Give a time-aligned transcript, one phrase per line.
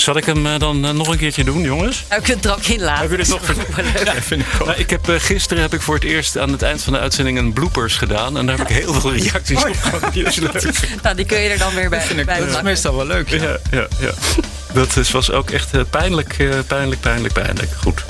[0.00, 2.04] Zal ik hem eh, dan eh, nog een keertje doen, jongens?
[2.08, 3.00] Nou, ik kunt het er ook in laten.
[3.02, 5.94] Heb je dit nog Ja, vind ik, nou, ik heb, eh, gisteren heb ik voor
[5.94, 8.38] het eerst aan het eind van de uitzending een bloopers gedaan.
[8.38, 10.12] En daar heb ik heel veel reacties op gehad.
[10.12, 10.70] Die is leuk.
[11.02, 12.64] Nou, die kun je er dan weer bij, bij Dat is pakken.
[12.64, 13.28] meestal wel leuk.
[13.28, 14.10] Ja, ja, ja.
[14.72, 17.70] Dat is, was ook echt pijnlijk, eh, pijnlijk, pijnlijk, pijnlijk.
[17.82, 18.04] Goed.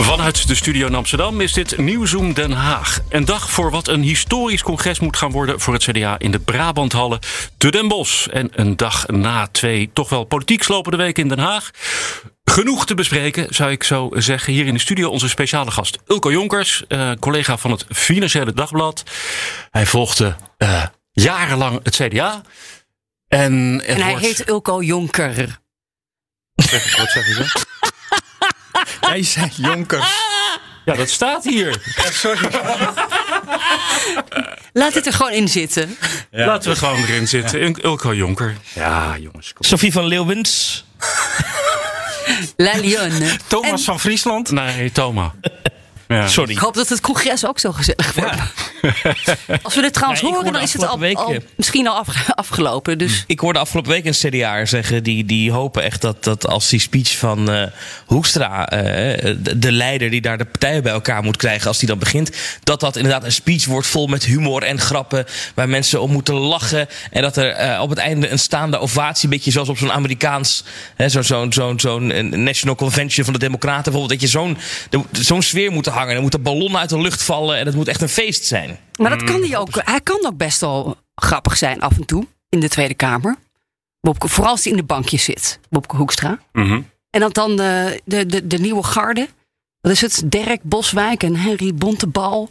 [0.00, 3.00] Vanuit de studio in Amsterdam is dit Nieuwzoom Den Haag.
[3.08, 6.38] Een dag voor wat een historisch congres moet gaan worden voor het CDA in de
[6.38, 7.18] Brabanthallen
[7.58, 8.26] te Den Bosch.
[8.26, 11.70] En een dag na twee toch wel politiek slopende weken in Den Haag.
[12.44, 14.52] Genoeg te bespreken, zou ik zo zeggen.
[14.52, 19.02] Hier in de studio onze speciale gast Ulko Jonkers, eh, collega van het Financiële Dagblad.
[19.70, 22.42] Hij volgde eh, jarenlang het CDA.
[23.28, 25.58] En, het En hij wordt- heet Ulko Jonker.
[26.54, 27.46] Zeg- Wat zeg je dan?
[29.00, 30.14] Hij zei Jonkers.
[30.84, 31.76] Ja, dat staat hier.
[32.12, 32.48] Sorry.
[34.72, 35.96] Laat dit er gewoon in zitten.
[36.30, 37.60] Laten we gewoon erin zitten.
[37.60, 38.56] In Ulko Jonker.
[38.72, 39.52] Ja, jongens.
[39.52, 39.64] Kom.
[39.66, 40.84] Sophie van Leeuwens.
[42.56, 43.36] La Lionne.
[43.46, 44.50] Thomas En van Friesland.
[44.50, 45.30] Nee, Thomas.
[46.08, 46.22] Ja.
[46.24, 46.56] ik Sorry.
[46.58, 48.36] hoop dat het congres ook zo gezellig wordt.
[49.62, 50.98] Als we dit trouwens horen, dan is het al,
[51.56, 52.98] misschien al afge- afgelopen.
[52.98, 55.02] Dus Ik hoorde afgelopen week een CDA zeggen.
[55.02, 57.62] Die, die hopen echt dat, dat als die speech van eh,
[58.06, 58.68] Hoekstra.
[58.68, 61.68] eh, de, de leider die daar de partijen bij elkaar moet krijgen.
[61.68, 62.30] als die dan begint.
[62.62, 65.24] dat dat inderdaad een speech wordt vol met humor en grappen.
[65.54, 66.88] waar mensen om moeten lachen.
[67.10, 69.24] En dat er eh, op het einde een staande ovatie.
[69.24, 70.64] een beetje zoals op zo'n Amerikaans.
[71.06, 73.82] zo'n zo'n zo'n eh, National Convention van de Democraten.
[73.92, 74.20] bijvoorbeeld.
[74.20, 74.58] dat je zo'n
[75.12, 76.14] zo'n sfeer moet hangen.
[76.14, 77.58] Er moeten ballonnen uit de lucht vallen.
[77.58, 78.75] en het moet echt een feest zijn.
[78.96, 79.68] Maar dat kan hij ook.
[79.72, 83.36] Hij kan ook best wel grappig zijn af en toe in de Tweede Kamer.
[84.00, 86.38] Bobke, vooral als hij in de bankjes zit, Bobke Hoekstra.
[86.52, 86.80] Mhm.
[87.10, 89.28] En dan, dan de, de, de, de nieuwe garde.
[89.80, 90.22] Wat is het?
[90.24, 92.48] Dirk Boswijk en Henry Bontebal.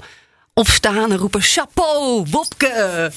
[0.54, 3.12] Opstaan en roepen: Chapeau, Bobke!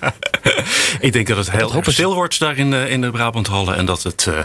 [1.00, 3.76] Ik denk dat het heel erg stil wordt daar in de, in de Brabanthallen.
[3.76, 4.38] En dat het eh,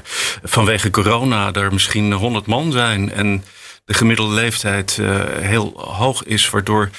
[0.43, 3.11] vanwege corona er misschien 100 man zijn.
[3.11, 3.43] En
[3.85, 6.49] de gemiddelde leeftijd eh, heel hoog is.
[6.49, 6.89] Waardoor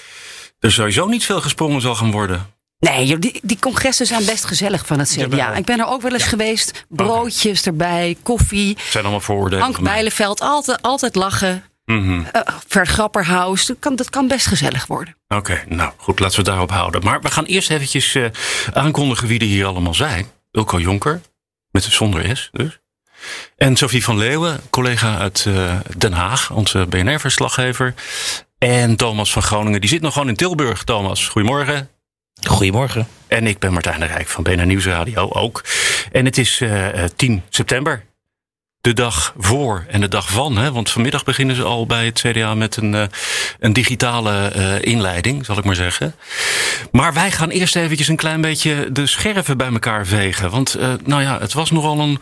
[0.60, 2.47] er sowieso niet veel gesprongen zal gaan worden.
[2.78, 5.37] Nee, die, die congressen zijn best gezellig van het CDA.
[5.37, 5.56] Jawel.
[5.56, 6.87] Ik ben er ook wel eens geweest.
[6.88, 8.69] Broodjes erbij, koffie.
[8.69, 9.70] Het zijn allemaal vooroordelen.
[9.70, 9.82] Mij.
[9.82, 11.65] Bijleveld, altijd, altijd lachen.
[11.84, 12.22] Uh,
[12.66, 15.16] Vert Grapperhaus, dat kan, dat kan best gezellig worden.
[15.28, 17.04] Oké, nou goed, laten we het daarop houden.
[17.04, 18.25] Maar we gaan eerst eventjes eh,
[18.72, 20.26] aankondigen wie er hier allemaal zijn.
[20.50, 21.20] Ilko Jonker,
[21.70, 22.78] met de zonder S dus.
[23.56, 27.94] En Sophie van Leeuwen, collega uit eh, Den Haag, onze BNR-verslaggever.
[28.60, 30.84] En Thomas van Groningen, die zit nog gewoon in Tilburg.
[30.84, 31.88] Thomas, goedemorgen.
[32.47, 33.09] Goedemorgen.
[33.26, 35.65] En ik ben Martijn de Rijk van BNR Nieuwsradio ook.
[36.12, 38.04] En het is eh, eh, 10 september.
[38.81, 40.56] De dag voor en de dag van.
[40.56, 40.72] Hè?
[40.72, 43.03] Want vanmiddag beginnen ze al bij het CDA met een, eh,
[43.59, 46.15] een digitale eh, inleiding, zal ik maar zeggen.
[46.93, 50.50] Maar wij gaan eerst eventjes een klein beetje de scherven bij elkaar vegen.
[50.50, 52.20] Want eh, nou ja, het was nogal een,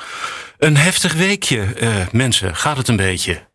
[0.59, 2.56] een heftig weekje, eh, mensen.
[2.56, 3.47] Gaat het een beetje?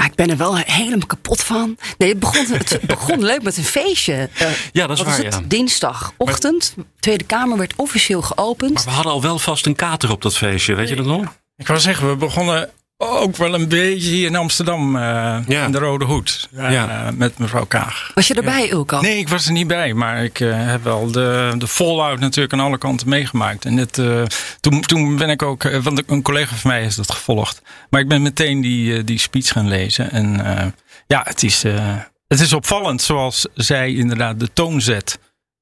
[0.00, 1.76] Ah, ik ben er wel helemaal kapot van.
[1.98, 4.28] Nee, het begon, het begon leuk met een feestje.
[4.72, 5.42] Ja, dat is wat waar, is ja.
[5.44, 6.74] Dinsdagochtend.
[7.00, 8.74] Tweede Kamer werd officieel geopend.
[8.74, 11.38] Maar we hadden al wel vast een kater op dat feestje, weet je dat nog?
[11.56, 12.70] Ik wou zeggen, we begonnen
[13.02, 14.96] ook wel een beetje hier in Amsterdam.
[14.96, 15.02] eh,
[15.46, 15.64] Ja.
[15.64, 16.48] In de Rode Hoed.
[16.56, 17.10] eh, Ja.
[17.16, 18.10] met mevrouw Kaag.
[18.14, 19.00] Was je erbij, Ulko?
[19.00, 19.94] Nee, ik was er niet bij.
[19.94, 23.64] Maar ik eh, heb wel de, de fallout natuurlijk aan alle kanten meegemaakt.
[23.64, 24.22] En dit, eh,
[24.60, 27.62] toen, toen ben ik ook, want een collega van mij heeft dat gevolgd.
[27.90, 30.10] Maar ik ben meteen die, die speech gaan lezen.
[30.10, 30.66] En eh,
[31.06, 31.96] ja, het is, eh,
[32.28, 35.18] het is opvallend zoals zij inderdaad de toon zet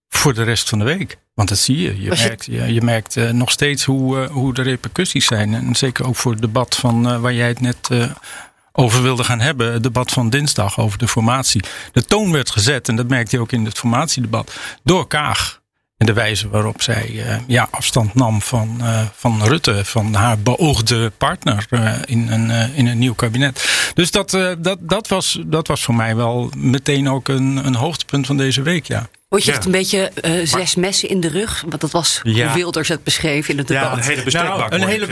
[0.08, 1.18] voor de rest van de week.
[1.38, 2.02] Want dat zie je.
[2.02, 5.54] Je Was merkt, je, je merkt eh, nog steeds hoe, eh, hoe de repercussies zijn.
[5.54, 7.90] En zeker ook voor het debat van eh, waar jij het net
[8.72, 9.72] over wilde gaan hebben.
[9.72, 11.62] Het debat van dinsdag over de formatie.
[11.92, 14.52] De toon werd gezet, en dat merkte je ook in het formatiedebat,
[14.82, 15.60] door Kaag.
[15.96, 18.80] En de wijze waarop zij ja, afstand nam van,
[19.14, 21.66] van Rutte, van haar beoogde partner
[22.06, 23.90] in, een, in een nieuw kabinet.
[23.94, 28.26] Dus dat, dat, dat, was, dat was voor mij wel meteen ook een, een hoogtepunt
[28.26, 29.08] van deze week, ja.
[29.28, 29.56] Vond je Ja.
[29.56, 31.64] het een beetje eh, zes messen in de rug?
[31.68, 32.46] Want dat was Ja.
[32.46, 33.96] hoe Wilders het beschreef in het Ja, debat.
[33.98, 34.58] een hele bestekbak.
[34.58, 35.06] Nou, een hoor ik hele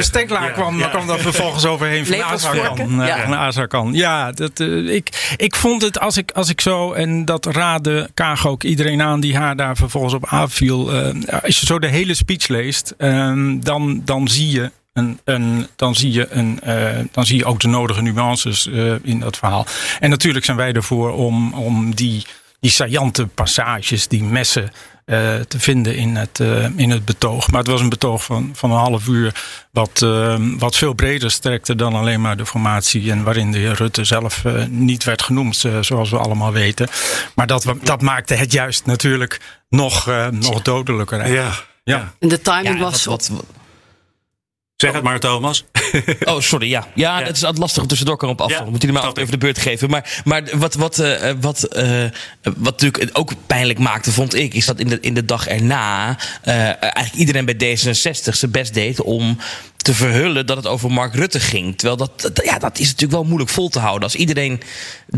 [0.44, 0.88] Ja, kwam, ja.
[0.88, 2.90] kwam dan vervolgens overheen van Azarkan.
[3.06, 3.26] Ja.
[3.26, 3.92] van.
[3.92, 8.10] Ja, dat, eh, ik, ik vond het als ik, als ik zo, en dat raadde
[8.14, 10.92] Kaag ook iedereen aan die haar daar vervolgens op aanviel.
[10.92, 15.66] eh, als je zo de hele speech leest, eh, dan, dan zie je een, een,
[15.76, 19.36] dan, zie je een, uh, dan zie je ook de nodige nuances uh, in dat
[19.36, 19.66] verhaal.
[20.00, 22.26] En natuurlijk zijn wij ervoor om, om die,
[22.60, 24.72] die saillante passages, die messen.
[25.06, 26.40] Uh, te vinden in het,
[26.76, 27.50] in het betoog.
[27.50, 29.34] Maar het was een betoog van, van een half uur.
[29.70, 30.06] Wat,
[30.58, 33.10] wat veel breder strekte dan alleen maar de formatie.
[33.10, 36.88] En waarin de heer Rutte zelf niet werd genoemd, zoals we allemaal weten.
[37.34, 41.32] Maar dat, dat maakte het juist natuurlijk nog, nog dodelijker.
[41.32, 41.52] Ja.
[41.84, 42.12] Ja.
[42.18, 43.44] En de timing Ja, was wat, wat,
[44.76, 45.64] Zeg het maar, Thomas.
[46.24, 46.86] Oh, sorry, ja.
[46.94, 48.64] Ja, het is altijd lastig om tussendoor komen op afstand.
[48.64, 49.90] Ja, Moet jullie maar even de beurt geven.
[49.90, 52.04] Maar, maar wat, wat, eh, wat, eh,
[52.42, 54.54] wat natuurlijk ook pijnlijk maakte, vond ik...
[54.54, 58.74] is dat in de, in de dag erna eh, eigenlijk iedereen bij D66 zijn best
[58.74, 59.02] deed...
[59.02, 59.38] om
[59.86, 61.76] te verhullen dat het over Mark Rutte ging.
[61.78, 64.02] Terwijl dat, ja, dat is natuurlijk wel moeilijk vol te houden.
[64.02, 64.62] Als iedereen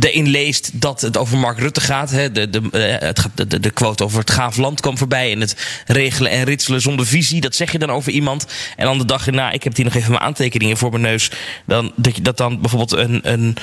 [0.01, 2.11] erin leest dat het over Mark Rutte gaat...
[2.11, 5.33] Hè, de, de, eh, het, de, de, quote over het gaaf land kwam voorbij...
[5.33, 8.47] en het regelen en ritselen zonder visie, dat zeg je dan over iemand.
[8.77, 11.31] En dan de dag erna, ik heb hier nog even mijn aantekeningen voor mijn neus...
[11.67, 13.57] Dan, dat, dat dan bijvoorbeeld een, een,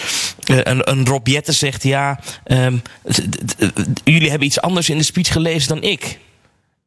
[0.44, 1.84] eh, een, een Rob zegt...
[1.84, 2.78] ja, ehm,
[4.04, 6.20] jullie hebben iets anders in de speech gelezen dan ik.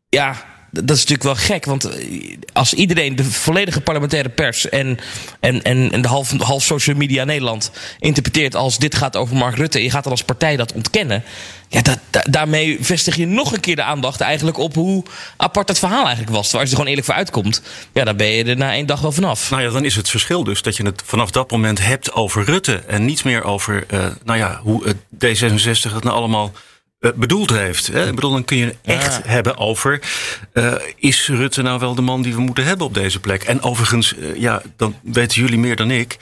[0.09, 0.45] Ja,
[0.85, 1.65] dat is natuurlijk wel gek.
[1.65, 4.99] Want eh, als iedereen, de volledige parlementaire pers en,
[5.41, 9.57] en, en, en de half, half social media Nederland interpreteert als dit gaat over Mark
[9.57, 9.83] Rutte.
[9.83, 11.23] je gaat dan als partij dat ontkennen.
[11.69, 15.03] Ja, dat, da- daarmee vestig je nog een keer de aandacht eigenlijk op hoe
[15.37, 16.43] apart het verhaal eigenlijk was.
[16.43, 18.87] Terwijl als je er gewoon eerlijk voor uitkomt, ja, dan ben je er na één
[18.87, 19.51] dag wel vanaf.
[19.51, 22.45] Nou ja, dan is het verschil dus dat je het vanaf dat moment hebt over
[22.45, 22.83] Rutte.
[22.87, 26.53] En niet meer over, eh, nou ja, hoe het D66 het nou allemaal
[27.15, 27.87] bedoeld heeft.
[27.87, 28.07] Hè?
[28.09, 30.01] Ik bedoel, dan kun je het echt hebben over...
[30.53, 33.43] eh, is Rutte nou wel de man die we moeten hebben op deze plek?
[33.43, 36.17] En overigens, eh, ja, dan weten jullie meer dan ik...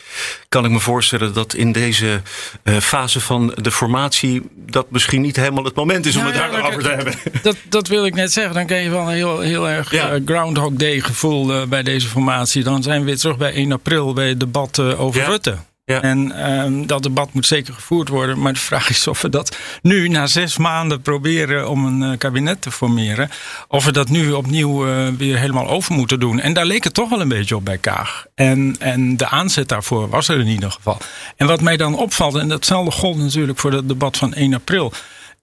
[0.49, 2.21] kan ik me voorstellen dat in deze
[2.63, 4.43] eh, fase van de formatie...
[4.57, 7.15] dat misschien niet helemaal het moment is om Ja, het ja, daarover te hebben.
[7.43, 8.55] Dat, dat wil ik net zeggen.
[8.55, 10.11] Dan krijg je wel een heel, heel erg Ja.
[10.11, 12.63] eh, Groundhog Day gevoel eh, bij deze formatie.
[12.63, 15.27] Dan zijn we weer terug bij 1 april bij het debat eh, over Ja.
[15.27, 15.57] Rutte.
[15.87, 18.41] En ehm, dat debat moet zeker gevoerd worden.
[18.41, 22.19] Maar de vraag is of we dat nu na zes maanden proberen om een eh,
[22.19, 23.31] kabinet te formeren.
[23.69, 26.41] Of we dat nu opnieuw eh, weer helemaal over moeten doen.
[26.41, 28.27] En daar leek het toch wel een beetje op bij Kaag.
[28.35, 30.99] En, en de aanzet daarvoor was er in ieder geval.
[31.37, 34.93] En wat mij dan opvalt, en datzelfde gold natuurlijk voor het debat van 1 april.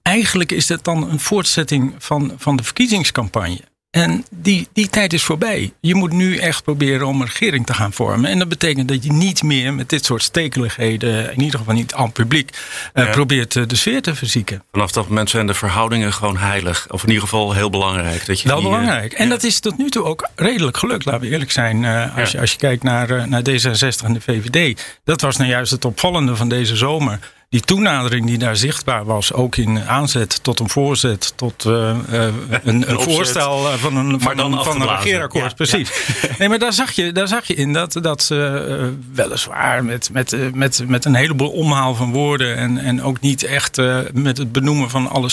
[0.02, 3.60] Eigenlijk is het dan een voortzetting van, van de verkiezingscampagne.
[3.94, 5.72] En die, die tijd is voorbij.
[5.80, 8.30] Je moet nu echt proberen om een regering te gaan vormen.
[8.30, 11.94] En dat betekent dat je niet meer met dit soort stekeligheden, in ieder geval niet
[11.94, 12.50] aan het publiek,
[12.92, 13.10] eh, Ja.
[13.10, 14.62] probeert eh, de sfeer te verzieken.
[14.72, 16.86] Vanaf dat moment zijn de verhoudingen gewoon heilig.
[16.90, 18.26] Of in ieder geval heel belangrijk.
[18.26, 19.12] Dat je Wel die, belangrijk.
[19.12, 19.30] En ja.
[19.30, 21.84] dat is tot nu toe ook redelijk gelukt, laten we eerlijk zijn.
[21.84, 22.36] Eh, als, Ja.
[22.36, 24.84] je, als je kijkt naar, naar D66 en de VVD.
[25.04, 27.18] Dat was nou juist het opvallende van deze zomer.
[27.48, 31.96] Die toenadering die daar zichtbaar was, ook in aanzet tot een voorzet, tot eh, eh,
[32.62, 33.14] een, een, opzet.
[33.14, 35.44] voorstel eh, van een, van een, van een regeerakkoord.
[35.44, 35.90] Ja, precies.
[36.38, 40.10] Nee, maar daar zag je, daar zag je in dat, dat ze eh, weliswaar met,
[40.12, 43.98] met, eh, met, met een heleboel omhaal van woorden en, en ook niet echt eh,
[44.12, 45.28] met het benoemen van alle,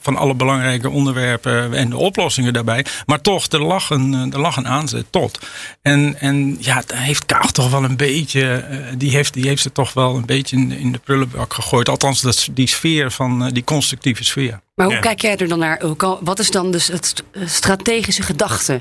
[0.00, 2.84] van alle belangrijke onderwerpen en de oplossingen daarbij.
[3.06, 5.38] Maar toch, er lag een, eh, er lag een aanzet tot.
[5.82, 9.62] En, en ja, daar heeft Kaag toch wel een beetje, eh, die, heeft, die heeft
[9.62, 11.88] ze toch wel een beetje in, in de prullenbak gegooid.
[11.88, 14.60] Althans, dat, die sfeer van eh, die constructieve sfeer.
[14.74, 15.00] Maar hoe Ja.
[15.00, 15.82] kijk jij er dan naar?
[16.20, 18.80] Wat is dan dus het st- strategische gedachte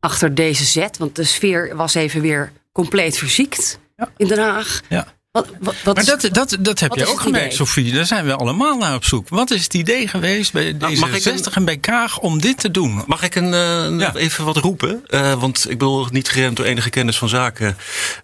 [0.00, 0.98] achter deze zet?
[0.98, 4.08] Want de sfeer was even weer compleet verziekt Ja.
[4.16, 4.80] in Den Haag.
[4.88, 5.14] Ja.
[5.32, 7.56] Wat, wat, wat Maar is- dat, dat, dat heb je ook gemerkt, idee?
[7.56, 7.92] Sofie.
[7.92, 9.28] Daar zijn we allemaal naar op zoek.
[9.28, 12.40] Wat is het idee geweest bij Nou, D66 mag ik een- en bij Kaag om
[12.40, 13.02] dit te doen?
[13.06, 14.14] Mag ik een, eh, Ja.
[14.14, 15.02] even wat roepen?
[15.06, 17.76] Eh, want ik bedoel, niet geremd door enige kennis van zaken,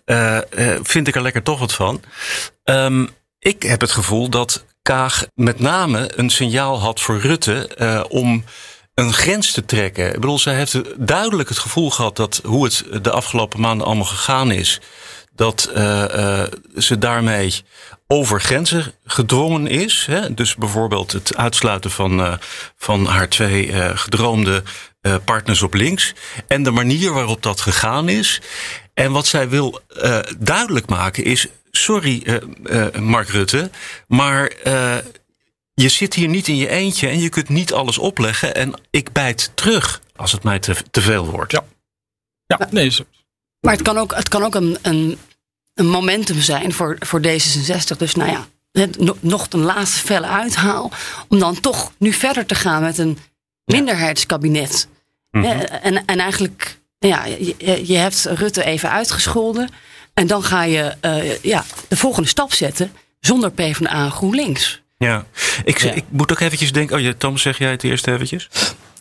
[0.05, 2.03] eh, eh, vind ik er lekker toch wat van.
[2.65, 3.07] Ehm,
[3.43, 8.45] ik heb het gevoel dat Kaag met name een signaal had voor Rutte eh, om
[8.95, 10.07] een grens te trekken.
[10.07, 14.05] Ik bedoel, zij heeft duidelijk het gevoel gehad dat hoe het de afgelopen maanden allemaal
[14.05, 14.81] gegaan is,
[15.35, 17.65] dat eh, eh, ze daarmee
[18.07, 20.07] over grenzen gedrongen is.
[20.07, 20.35] Hè?
[20.35, 22.39] Dus bijvoorbeeld het uitsluiten van,
[22.77, 24.63] van haar twee gedroomde
[25.25, 26.15] partners op links.
[26.47, 28.41] En de manier waarop dat gegaan is.
[28.95, 29.81] En wat zij wil
[30.39, 31.49] duidelijk maken is.
[31.77, 33.71] Sorry, eh, eh, Mark Rutte,
[34.09, 34.97] maar eh,
[35.75, 38.55] je zit hier niet in je eentje en je kunt niet alles opleggen.
[38.55, 41.53] En ik bijt terug als het mij te, te veel wordt.
[41.53, 41.65] Ja.
[42.47, 43.05] Ja, nee, zo-
[43.61, 45.19] Maar het kan ook, het kan ook een, een,
[45.75, 47.97] een momentum zijn voor, voor D66.
[47.97, 50.91] Dus nou ja, het- no- nog een laatste felle uithaal.
[51.29, 53.19] Om dan toch nu verder te gaan met een
[53.65, 54.89] minderheidskabinet.
[55.31, 55.45] Mhm.
[55.45, 59.69] En, en eigenlijk, ja, je, je- je hebt Rutte even uitgescholden.
[60.15, 64.83] En dan ga je eh, ja, de volgende stap zetten zonder PvdA en GroenLinks.
[64.99, 65.25] Ja,
[65.65, 65.93] ik, Ja.
[65.93, 66.97] ik moet ook eventjes denken.
[66.97, 68.49] Oh, ja, Tom, zeg jij het eerst eventjes?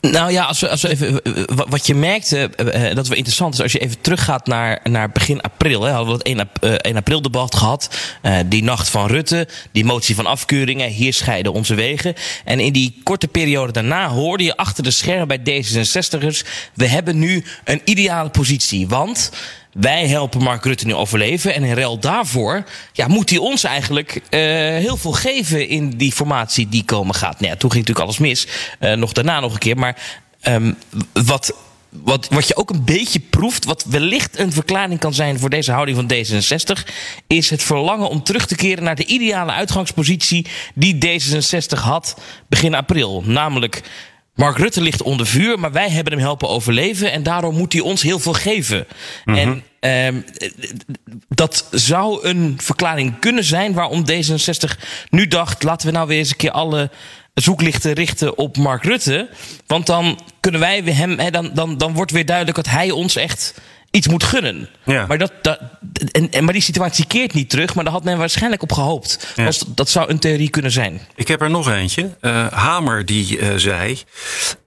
[0.02, 3.18] Nou ja, als we, als we even, eh, eh, wat je merkte, uh, dat wel
[3.18, 5.82] interessant is, als je even teruggaat naar, naar begin april.
[5.84, 7.90] Hè, hadden we het 1, 1 april debat gehad.
[8.24, 12.14] Uh, die nacht van Rutte, die motie van afkeuringen, hier scheiden onze wegen.
[12.46, 17.20] En in die korte periode daarna hoorde je achter de schermen bij D66'ers, we hebben
[17.20, 18.88] nu een ideale positie.
[18.88, 19.32] Want
[19.74, 21.54] wij helpen Mark Rutte nu overleven.
[21.54, 22.64] En in ruil daarvoor
[22.94, 24.40] ja, moet hij ons eigenlijk uh,
[24.78, 27.40] heel veel geven in die formatie die komen gaat.
[27.40, 28.48] Nou toen ging natuurlijk alles mis.
[28.80, 29.78] Uh, nog daarna nog een keer.
[29.78, 29.98] Maar
[30.44, 30.78] um,
[31.14, 31.54] wat,
[31.90, 35.72] wat, wat je ook een beetje proeft, wat wellicht een verklaring kan zijn voor deze
[35.72, 36.92] houding van D66,
[37.28, 42.76] is het verlangen om terug te keren naar de ideale uitgangspositie die D66 had begin
[42.76, 43.24] april.
[43.26, 43.82] Namelijk
[44.42, 47.12] Mark Rutte ligt onder vuur, maar wij hebben hem helpen overleven.
[47.12, 48.88] En daarom moet hij ons heel veel geven.
[49.26, 49.64] Mm -hmm.
[49.80, 50.26] En um,
[51.28, 54.80] dat zou een verklaring kunnen zijn waarom D66
[55.10, 56.90] nu dacht: laten we nou weer eens een keer alle
[57.34, 59.30] zoeklichten richten op Mark Rutte.
[59.68, 63.16] Want dan kunnen wij hem, he, dan, dan, dan wordt weer duidelijk dat hij ons
[63.16, 63.54] echt
[63.92, 64.70] iets moet gunnen.
[64.84, 65.06] Ja.
[65.06, 65.60] Maar, dat, dat,
[66.12, 69.34] en, en, maar die situatie keert niet terug, maar daar had men waarschijnlijk op gehoopt.
[69.36, 69.46] Ja.
[69.46, 71.02] Dat, dat zou een theorie kunnen zijn.
[71.16, 72.10] Ik heb er nog eentje.
[72.22, 74.00] Uh, Hamer die uh, zei,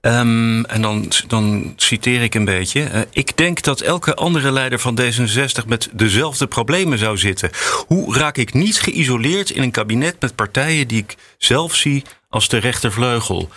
[0.01, 2.81] um, en dan, dan citeer ik een beetje.
[2.81, 7.49] Uh, ik denk dat elke andere leider van D66 met dezelfde problemen zou zitten.
[7.87, 12.47] Hoe raak ik niet geïsoleerd in een kabinet met partijen die ik zelf zie als
[12.47, 13.49] de rechtervleugel?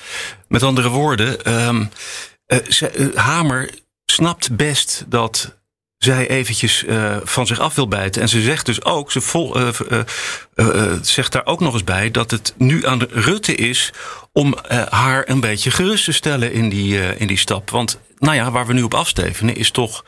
[0.48, 1.90] Met andere woorden, um,
[3.14, 3.70] Hamer
[4.04, 5.57] snapt best dat
[5.98, 8.22] zij eventjes uh, van zich af wil bijten.
[8.22, 9.68] En ze zegt dus ook, ze vol, uh,
[10.54, 13.92] uh, zegt daar ook nog eens bij, dat het nu aan Rutte is
[14.32, 14.54] om
[14.88, 17.70] haar een beetje gerust te stellen in die, in die stap.
[17.70, 20.04] Want nou ja, waar we nu op afstevenen is toch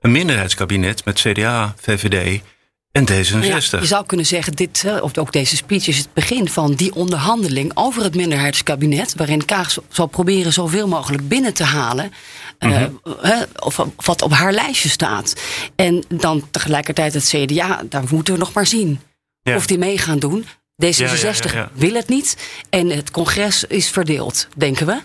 [0.00, 2.40] een minderheidskabinet met CDA, VVD
[2.92, 3.46] en D66.
[3.46, 6.94] Ja, je zou kunnen zeggen, dit, of ook deze speech is het begin van die
[6.94, 12.12] onderhandeling over het minderheidskabinet, waarin Kaag zal proberen zoveel mogelijk binnen te halen.
[12.70, 13.00] -hmm.
[13.24, 15.34] uh, of, of wat op haar lijstje staat.
[15.76, 19.00] En dan tegelijkertijd het CDA, daar moeten we nog maar zien.
[19.42, 19.56] Ja.
[19.56, 20.46] Of die mee gaan doen.
[20.84, 22.36] D66 ja, ja, wil het niet.
[22.70, 25.00] En het congres is verdeeld, denken we.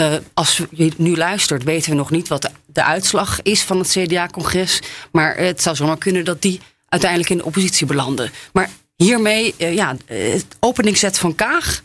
[0.00, 3.78] Uh, als je nu luistert, weten we nog niet wat de, de uitslag is van
[3.78, 4.80] het CDA-congres.
[5.12, 8.30] Maar het zou zomaar kunnen dat die uiteindelijk in de oppositie belanden.
[8.52, 11.82] Maar hiermee, uh, ja, het openingszet van Kaag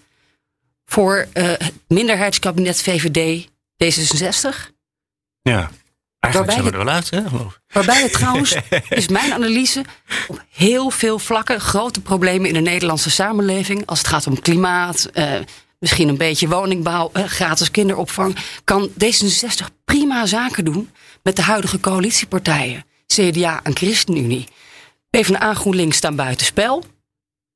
[0.86, 3.48] voor het minderheidskabinet VVD
[3.84, 4.79] D66.
[5.50, 5.70] Ja,
[6.20, 7.22] eigenlijk zijn we er wel uit, hè?
[7.68, 8.56] Waarbij het trouwens,
[8.90, 9.84] is mijn analyse,
[10.28, 13.86] op heel veel vlakken grote problemen in de Nederlandse samenleving.
[13.86, 15.34] Als het gaat om klimaat, uh,
[15.80, 18.36] misschien een beetje woningbouw, uh, gratis kinderopvang.
[18.64, 20.90] Kan D66 prima zaken doen
[21.24, 22.86] met de huidige coalitiepartijen.
[23.08, 24.48] CDA en ChristenUnie.
[25.10, 26.84] PvdA GroenLinks staan buitenspel.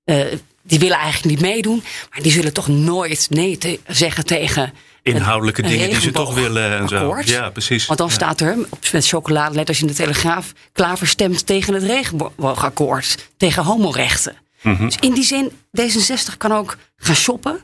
[0.06, 0.26] Uh,
[0.62, 1.84] die willen eigenlijk niet meedoen.
[2.10, 6.77] Maar die zullen toch nooit nee te zeggen tegen inhoudelijke dingen die ze toch willen
[6.77, 7.22] en zo.
[7.25, 7.86] Ja, precies.
[7.86, 8.13] Want dan ja.
[8.13, 10.53] staat er op, met chocoladeletters in de Telegraaf...
[10.72, 14.36] Klaver stemt tegen het regenboogakkoord, tegen homorechten.
[14.62, 14.86] Mhm.
[14.86, 17.60] Dus in die zin, D66 kan ook gaan shoppen...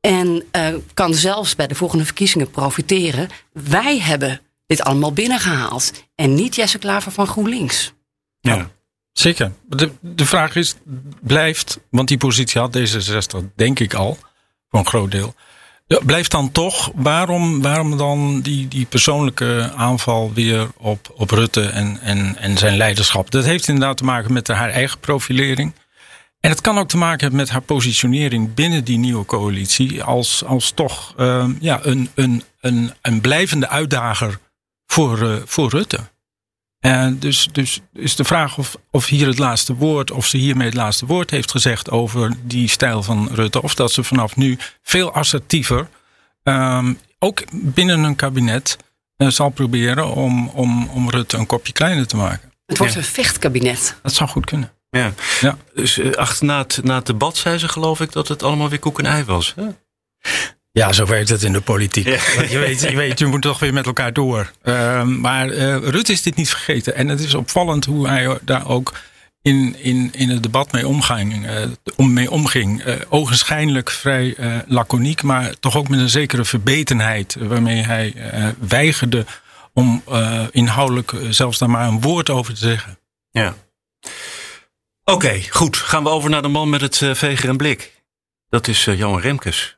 [0.00, 3.28] en uh, kan zelfs bij de volgende verkiezingen profiteren.
[3.52, 5.92] Wij hebben dit allemaal binnengehaald.
[6.14, 7.92] En niet Jesse Klaver van GroenLinks.
[8.40, 8.70] Ja.
[9.12, 9.52] Zeker.
[9.68, 10.74] De, de vraag is,
[11.20, 11.78] blijft...
[11.90, 14.18] want die positie had D66 denk ik al,
[14.68, 15.34] voor een groot deel...
[15.88, 21.66] Ja, blijft dan toch, waarom, waarom dan die, die persoonlijke aanval weer op, op Rutte
[21.66, 23.30] en, en, en zijn leiderschap?
[23.30, 25.72] Dat heeft inderdaad te maken met haar eigen profilering.
[26.40, 30.44] En het kan ook te maken hebben met haar positionering binnen die nieuwe coalitie als,
[30.44, 34.38] als toch uh, ja, een, een, een, een blijvende uitdager
[34.86, 35.98] voor, uh, voor Rutte.
[36.86, 40.66] En dus, dus is de vraag of, of hier het laatste woord, of ze hiermee
[40.66, 43.62] het laatste woord heeft gezegd over die stijl van Rutte.
[43.62, 45.88] Of dat ze vanaf nu veel assertiever,
[46.42, 48.76] um, ook binnen een kabinet,
[49.16, 52.52] uh, zal proberen om, om, om Rutte een kopje kleiner te maken.
[52.66, 52.98] Het wordt ja.
[52.98, 53.96] een vechtkabinet.
[54.02, 54.72] Dat zou goed kunnen.
[54.90, 55.12] Ja.
[55.40, 55.56] ja.
[55.74, 58.68] Dus uh, achter, na, het, na het debat zei ze geloof ik dat het allemaal
[58.68, 59.54] weer koek en ei was.
[59.56, 59.66] Hè?
[60.78, 62.06] Ja, zo werkt het in de politiek.
[62.06, 62.42] Ja.
[62.48, 64.52] Je, weet, je weet, je moet toch weer met elkaar door.
[64.64, 66.94] Uh, maar uh, Rutte is dit niet vergeten.
[66.94, 68.94] En het is opvallend hoe hij daar ook
[69.42, 71.46] in, in, in het debat mee omging.
[71.46, 71.52] Uh,
[71.96, 72.84] om, mee omging.
[73.08, 77.36] ogenschijnlijk vrij laconiek, maar toch ook met een zekere verbetenheid.
[77.38, 78.14] Waarmee hij
[78.58, 79.26] weigerde
[79.72, 80.02] om
[80.50, 82.98] inhoudelijk zelfs daar maar een woord over te zeggen.
[83.30, 83.54] Ja.
[85.04, 85.76] Oké, okay, goed.
[85.76, 87.92] Gaan we over naar de man met het veger en blik.
[88.48, 89.76] Dat is Johan Remkes.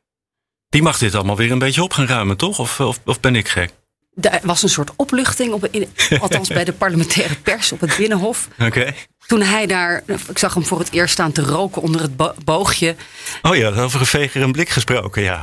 [0.68, 2.58] Die mag dit allemaal weer een beetje op gaan ruimen, toch?
[2.58, 3.72] Of, of, of ben ik gek?
[4.20, 5.88] er was een soort opluchting, op, in,
[6.20, 8.48] althans bij de parlementaire pers op het Binnenhof.
[8.58, 8.94] Oké.
[9.26, 12.34] Toen hij daar, ik zag hem voor het eerst staan te roken onder het bo-
[12.44, 12.96] boogje.
[13.42, 15.42] Oh ja, over een veger en blik gesproken, ja.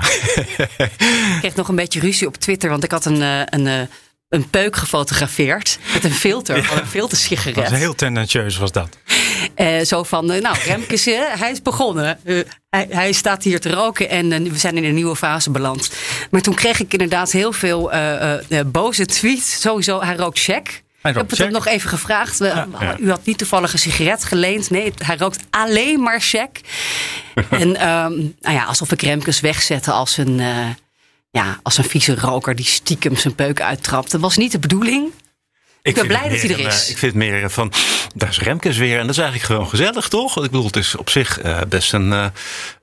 [0.78, 3.82] Ik kreeg nog een beetje ruzie op Twitter, want ik had een, eh, een, eh,
[4.30, 7.70] een peuk gefotografeerd met een filter van een Dat filtersigaret.
[7.70, 8.98] was heel tendentieus was dat.
[9.56, 12.20] Eh, zo van, eh, nou, Remkes, eh, hij is begonnen.
[12.70, 15.92] Hij, hij staat hier te roken en we zijn in een nieuwe fase beland.
[16.32, 17.92] Maar toen kreeg ik inderdaad heel veel
[18.66, 19.62] boze tweets.
[19.62, 20.84] Sowieso, hij rookt check.
[21.04, 22.38] Ik heb het hem nog even gevraagd.
[22.38, 22.68] Ja.
[23.00, 24.70] U had niet toevallig een sigaret geleend.
[24.70, 26.60] Nee, hij rookt alleen maar check.
[27.50, 30.42] en ehm, nou ja, alsof ik Remkes wegzette als een,
[31.36, 34.12] ja, als een vieze roker die stiekem zijn peuk uittrapt.
[34.12, 35.12] Dat was niet de bedoeling.
[35.82, 36.84] ben vind blij dat hij er is.
[36.84, 37.72] eh, Ik vind het meer van,
[38.16, 38.96] daar is Remkes weer.
[39.00, 40.34] En dat is eigenlijk gewoon gezellig, toch?
[40.34, 42.26] Want ik bedoel, het is op zich eh, best een eh,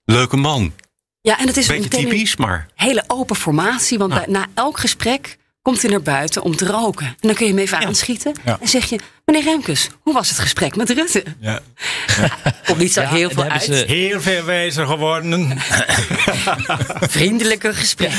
[0.04, 0.72] leuke man.
[1.20, 2.66] Ja, en het is Beetje een- typisch, maar...
[2.74, 3.98] hele open formatie.
[3.98, 7.06] Want bij- na elk gesprek komt hij naar buiten om te roken.
[7.06, 8.32] En dan kun je hem even aanschieten.
[8.44, 8.58] Ja.
[8.60, 11.24] En zeg je, meneer Remkes, hoe was het gesprek met Rutte?
[11.40, 11.60] Ja.
[12.66, 13.62] Komt niet zo Ja, heel veel uit.
[13.62, 15.58] ze- Heel veel wijzer geworden.
[17.18, 18.18] Vriendelijke gesprekken.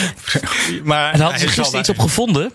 [0.84, 2.52] Maar En daar hadden hij ze gisteren iets op gevonden.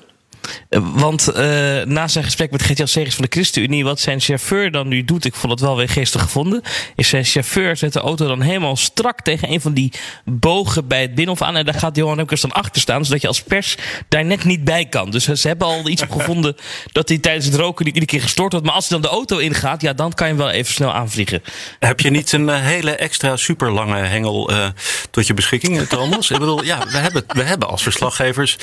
[0.68, 1.44] Eh, Want eh,
[1.84, 3.84] na zijn gesprek met Gert-Jan Segers van de ChristenUnie...
[3.84, 6.62] wat zijn chauffeur dan nu doet, ik vond het wel weer geestig gevonden...
[6.96, 9.92] is zijn chauffeur zet de auto dan helemaal strak tegen een van die
[10.24, 11.56] bogen bij het binnenhof aan...
[11.56, 13.04] en daar gaat Johan Remkes dan achter staan...
[13.04, 13.76] zodat je als pers
[14.08, 15.10] daar net niet bij kan.
[15.10, 16.56] Dus ze hebben al iets gevonden
[16.92, 18.66] dat hij tijdens het roken niet iedere keer gestoord wordt.
[18.66, 21.42] Maar als hij dan de auto ingaat, ja, dan kan je wel even snel aanvliegen.
[21.78, 24.66] Heb je niet een eh, hele extra super lange hengel eh,
[25.10, 26.30] tot je beschikking, eh, Thomas?
[26.30, 28.56] ik bedoel, ja, we hebben, we hebben als verslaggevers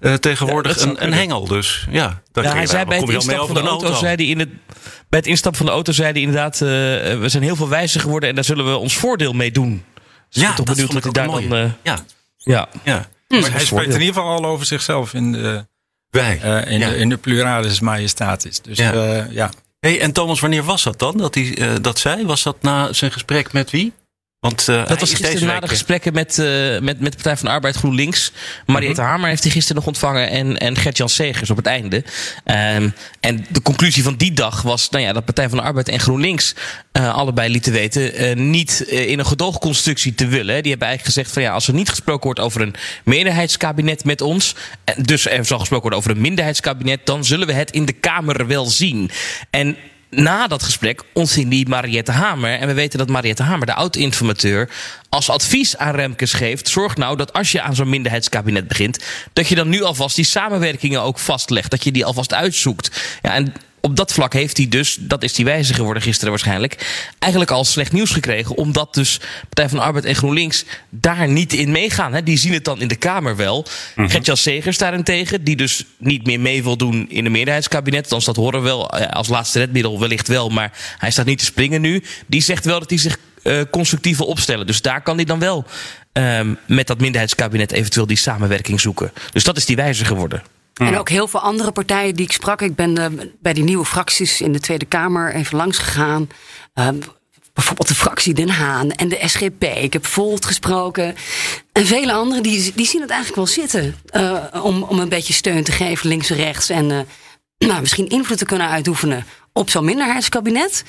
[0.00, 1.12] eh, tegenwoordig Ja, een, een.
[1.20, 1.46] Hengel.
[1.46, 4.38] Dus ja, kun hij je zei bij het instappen van de auto, zei hij in
[4.38, 4.48] het,
[5.08, 6.60] bij het instappen van de auto zei hij inderdaad, eh,
[7.18, 9.84] we zijn heel veel wijzer geworden en daar zullen we ons voordeel mee doen.
[9.94, 11.58] Dus ik Ja, ben toch dat benieuwd wat ik hij daar dan...
[11.58, 11.98] eh, Ja,
[12.36, 12.68] ja.
[12.84, 13.06] ja.
[13.28, 15.66] Maar hij spreekt in ieder geval al over zichzelf in de,
[16.10, 16.40] Wij.
[16.42, 16.88] eh, in ja.
[16.88, 18.60] de, in de pluralis majestatis.
[18.60, 18.92] Dus Ja.
[18.92, 19.26] ja.
[19.30, 19.50] ja.
[19.80, 21.16] Hey, en Thomas, wanneer was dat dan?
[21.16, 22.26] Dat hij eh, dat zei?
[22.26, 23.92] Was dat na zijn gesprek met wie?
[24.40, 26.46] Want eh, Dat was is gisteren na de eh, gesprekken met, eh,
[26.78, 28.32] met, met de Partij van de Arbeid GroenLinks.
[28.66, 32.04] Mariette Hamer heeft hij gisteren nog ontvangen en, en Gert-Jan Segers op het einde.
[32.44, 32.88] Ehm,
[33.20, 36.00] en de conclusie van die dag was nou ja, dat Partij van de Arbeid en
[36.00, 36.54] GroenLinks
[36.92, 40.62] allebei lieten weten niet in een gedoogconstructie te willen.
[40.62, 44.20] Die hebben eigenlijk gezegd van ja, als er niet gesproken wordt over een meerderheidskabinet met
[44.20, 44.54] ons,
[44.84, 47.92] en dus er zal gesproken worden over een minderheidskabinet, dan zullen we het in de
[47.92, 49.10] Kamer wel zien.
[49.50, 49.76] En
[50.10, 52.58] na dat gesprek ontving die Mariette Hamer.
[52.58, 54.68] En we weten dat Mariette Hamer, de oud-informateur,
[55.08, 59.48] als advies aan Remkes geeft: zorg nou dat als je aan zo'n minderheidskabinet begint, dat
[59.48, 61.70] je dan nu alvast die samenwerkingen ook vastlegt.
[61.70, 63.18] Dat je die alvast uitzoekt.
[63.22, 67.08] Ja, en op dat vlak heeft hij dus, dat is die wijze geworden gisteren waarschijnlijk,
[67.18, 68.56] eigenlijk al slecht nieuws gekregen.
[68.56, 72.12] Omdat dus Partij van de Arbeid en GroenLinks daar niet in meegaan.
[72.12, 72.22] Hè.
[72.22, 73.66] Die zien het dan in de Kamer wel.
[73.96, 78.02] Gert-Jan Segers daarentegen, die dus niet meer mee wil doen in een meerderheidskabinet.
[78.02, 80.48] Althans, dat horen we wel eh, als laatste redmiddel wellicht wel.
[80.48, 82.02] Maar hij staat niet te springen nu.
[82.26, 84.66] Die zegt wel dat hij zich eh, constructief wil opstellen.
[84.66, 85.64] Dus daar kan hij dan wel
[86.12, 89.12] ehm, met dat minderheidskabinet eventueel die samenwerking zoeken.
[89.32, 90.42] Dus dat is die wijze geworden.
[90.86, 92.62] En ook heel veel andere partijen die ik sprak.
[92.62, 93.06] Ik ben eh,
[93.40, 96.28] bij die nieuwe fracties in de Tweede Kamer even langs gegaan.
[96.74, 96.88] Eh,
[97.52, 99.64] bijvoorbeeld de fractie Den Haan en de SGP.
[99.64, 101.14] Ik heb Volt gesproken.
[101.72, 103.96] En vele anderen die, die zien het eigenlijk wel zitten.
[104.06, 106.68] eh, om, om een beetje steun te geven links en rechts.
[106.68, 106.86] En
[107.58, 110.84] nou, misschien invloed te kunnen uitoefenen op zo'n minderheidskabinet.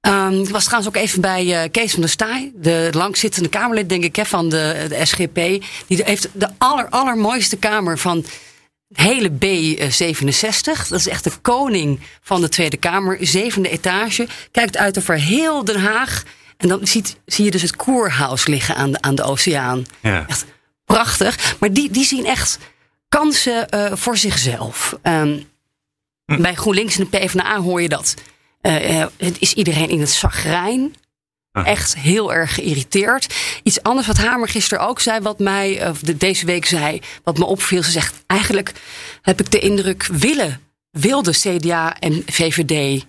[0.00, 4.04] Ehm, ik was trouwens ook even bij Kees van der Staaij, de langzittende Kamerlid, denk
[4.04, 5.34] ik, hè, van de, SGP.
[5.86, 8.24] Die heeft de aller, allermooiste Kamer van
[8.92, 10.88] hele B67.
[10.88, 14.28] Dat is echt de koning van de Tweede Kamer, zevende etage.
[14.50, 16.22] Kijkt uit over heel Den Haag.
[16.56, 19.84] En dan ziet, zie je dus het Koerhuis liggen aan de, aan de oceaan.
[20.00, 20.26] Ja.
[20.28, 20.44] Echt
[20.84, 21.56] prachtig.
[21.60, 22.58] Maar die, die zien echt
[23.08, 24.98] kansen eh, voor zichzelf.
[25.02, 25.38] Ehm,
[26.24, 28.14] Bij GroenLinks en de PvdA hoor je dat.
[28.60, 30.94] Eh, eh, het is iedereen in het zagrijn.
[31.52, 31.66] Ah.
[31.66, 33.34] Echt heel erg geïrriteerd.
[33.62, 37.38] Iets anders wat Hamer gisteren ook zei, wat mij of de, deze week zei, wat
[37.38, 37.82] me opviel.
[37.82, 38.72] Ze zegt: Eigenlijk
[39.22, 40.60] heb ik de indruk willen,
[40.90, 43.04] wilde CDA en VVD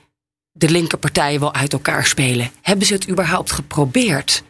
[0.51, 2.51] de linkerpartijen wel uit elkaar spelen.
[2.61, 4.43] Hebben ze het überhaupt geprobeerd?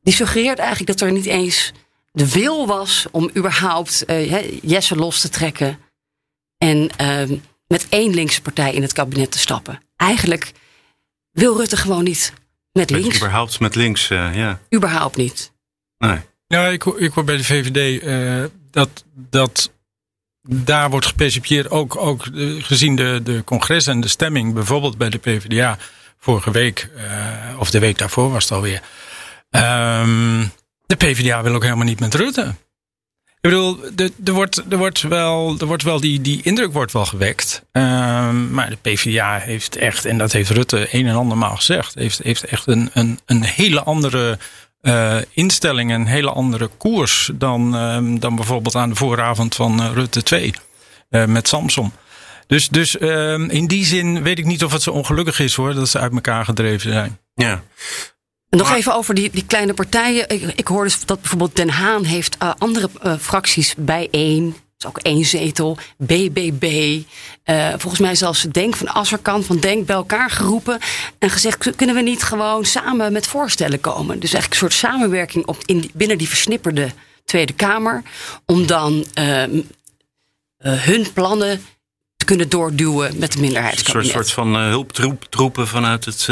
[0.00, 1.72] Die suggereert eigenlijk dat er niet eens
[2.12, 5.78] de wil was om überhaupt hè, Jesse los te trekken
[6.58, 9.82] en ehm, met één linkse partij in het kabinet te stappen.
[9.96, 10.52] Eigenlijk
[11.30, 12.32] wil Rutte gewoon niet
[12.72, 13.16] met Met links.
[13.16, 14.60] überhaupt met links, eh, ja.
[14.74, 15.52] Überhaupt niet.
[15.98, 16.18] Nee.
[16.46, 19.72] Ja, ik, hoor- ik hoor bij de VVD eh, dat, dat
[20.48, 25.10] daar wordt gepercipieerd, ook, ook eh, gezien de, de congres en de stemming, bijvoorbeeld bij
[25.10, 25.78] de PvdA
[26.18, 28.82] vorige week, eh, of de week daarvoor was het alweer.
[29.50, 30.44] Ehm,
[30.86, 32.54] de PvdA wil ook helemaal niet met Rutte.
[33.42, 33.78] Ik bedoel,
[34.24, 37.64] er, wordt, er wordt wel, er wordt wel die, die indruk wordt wel gewekt.
[37.72, 41.94] Ehm, maar de PvdA heeft echt, en dat heeft Rutte een en ander maal gezegd,
[41.94, 44.38] heeft, heeft echt een, een, een hele andere
[44.82, 49.90] uh, instelling, een hele andere koers dan, ehm, dan bijvoorbeeld aan de vooravond van uh,
[49.94, 50.54] Rutte 2
[51.10, 51.92] uh, met Samson.
[52.46, 55.74] Dus, dus ehm, in die zin weet ik niet of het zo ongelukkig is hoor,
[55.74, 57.18] dat ze uit elkaar gedreven zijn.
[57.34, 57.62] Ja.
[58.52, 60.28] En nog even over die, die kleine partijen.
[60.28, 64.56] Ik, ik hoorde dus dat bijvoorbeeld Den Haan heeft uh, andere uh, fracties bijeen.
[64.78, 65.78] is ook één zetel.
[65.96, 66.62] BBB.
[67.44, 70.78] Uh, volgens mij zelfs Denk van Asserkan van Denk bij elkaar geroepen.
[71.18, 74.20] En gezegd, kunnen we niet gewoon samen met voorstellen komen?
[74.20, 76.90] Dus eigenlijk een soort samenwerking op, in, binnen die versnipperde
[77.24, 78.02] Tweede Kamer.
[78.46, 79.06] Om dan
[80.58, 81.64] hun plannen
[82.16, 84.04] te kunnen doorduwen met de minderheidskabinet.
[84.04, 86.28] Een soort, soort van hulptroepen vanuit het...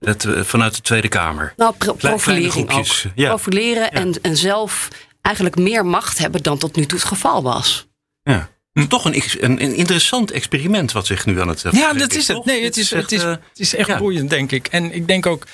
[0.00, 1.52] Het, vanuit de Tweede Kamer.
[1.56, 2.86] Nou, pro profilering ook.
[3.14, 3.28] Ja.
[3.28, 3.90] Profileren ja.
[3.90, 4.88] En, en zelf
[5.22, 7.88] eigenlijk meer macht hebben dan tot nu toe het geval was.
[8.22, 8.48] Ja.
[8.88, 11.64] Toch een, een, een, interessant experiment wat zich nu aan het.
[11.70, 12.44] Ja, dat is het.
[12.44, 14.66] Nee, het is, het is, het is echt boeiend, denk ik.
[14.66, 15.46] En ik denk ook.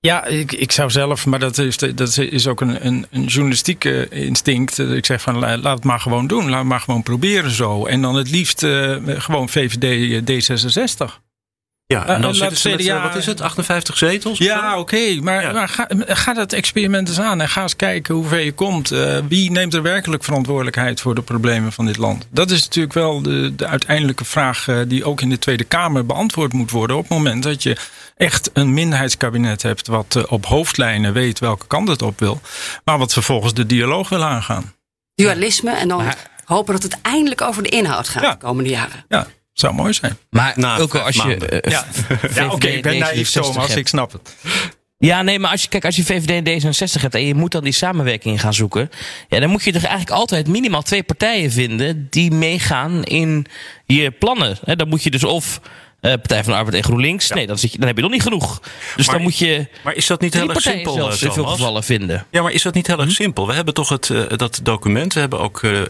[0.00, 4.08] Ja, ik, ik zou zelf, maar dat is, dat is ook een, een, een journalistieke
[4.08, 4.78] instinct.
[4.78, 6.48] Ik zeg van laat het maar gewoon doen.
[6.48, 7.86] Laat het maar gewoon proberen zo.
[7.86, 11.25] En dan het liefst uh, gewoon VVD D66.
[11.88, 14.38] Ja, en dan uh, zitten ze met, wat is het, 58 zetels?
[14.38, 14.80] Ja, oké.
[14.80, 15.52] Okay, maar, ja.
[15.52, 18.92] maar ga, ga, dat experiment eens aan en ga eens kijken hoe ver je komt.
[18.92, 22.26] Uh, wie neemt er werkelijk verantwoordelijkheid voor de problemen van dit land?
[22.30, 26.06] Dat is natuurlijk wel de, de uiteindelijke vraag uh, die ook in de Tweede Kamer
[26.06, 26.96] beantwoord moet worden.
[26.96, 27.76] Op het moment dat je
[28.16, 32.40] echt een minderheidskabinet hebt wat op hoofdlijnen weet welke kant het op wil.
[32.84, 34.74] Maar wat vervolgens de dialoog wil aangaan.
[35.14, 38.30] Dualisme en dan maar, hopen dat het eindelijk over de inhoud gaat ja.
[38.30, 39.04] de komende jaren.
[39.08, 39.26] Ja,
[39.58, 40.16] zou mooi zijn.
[40.30, 41.38] Maar nou, ook als je.
[41.52, 41.84] Uh, ja,
[42.34, 44.36] ja oké, okay, ik ben naïef Thomas, ik snap het.
[44.98, 47.52] Ja, nee, maar als je, kijk, als je VVD en D66 hebt en je moet
[47.52, 48.90] dan die samenwerking gaan zoeken.
[49.28, 53.46] Ja, dan moet je toch eigenlijk altijd minimaal twee partijen vinden die meegaan in
[53.84, 54.58] je plannen.
[54.64, 55.60] He, dan moet je dus of
[56.14, 57.28] Partij van de Arbeid en GroenLinks.
[57.28, 57.34] Ja.
[57.34, 58.60] Nee, dan, zit je, dan heb je nog niet genoeg.
[58.96, 59.66] Dus maar, dan moet je.
[59.82, 60.92] Maar is dat niet heel erg simpel?
[60.92, 62.26] Zelfs in veel gevallen vinden.
[62.30, 63.46] Ja, maar is dat niet heel erg simpel?
[63.46, 65.14] We hebben toch het, uh, dat document.
[65.14, 65.80] We hebben ook uh,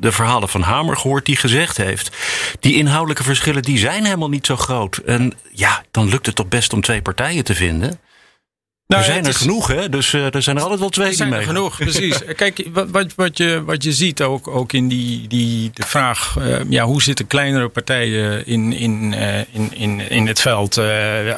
[0.00, 2.16] de verhalen van Hamer gehoord die gezegd heeft.
[2.60, 4.96] Die inhoudelijke verschillen die zijn helemaal niet zo groot.
[4.96, 7.98] En ja, dan lukt het toch best om twee partijen te vinden.
[8.90, 9.88] Nou, er zijn er is, genoeg, hè?
[9.88, 12.24] Dus uh, er zijn er altijd wel twee er zijn er genoeg, precies.
[12.36, 16.36] Kijk, wat, wat, je, wat je ziet ook, ook in die, die de vraag...
[16.38, 20.78] Uh, ja, hoe zitten kleinere partijen in, in, uh, in, in, in het veld?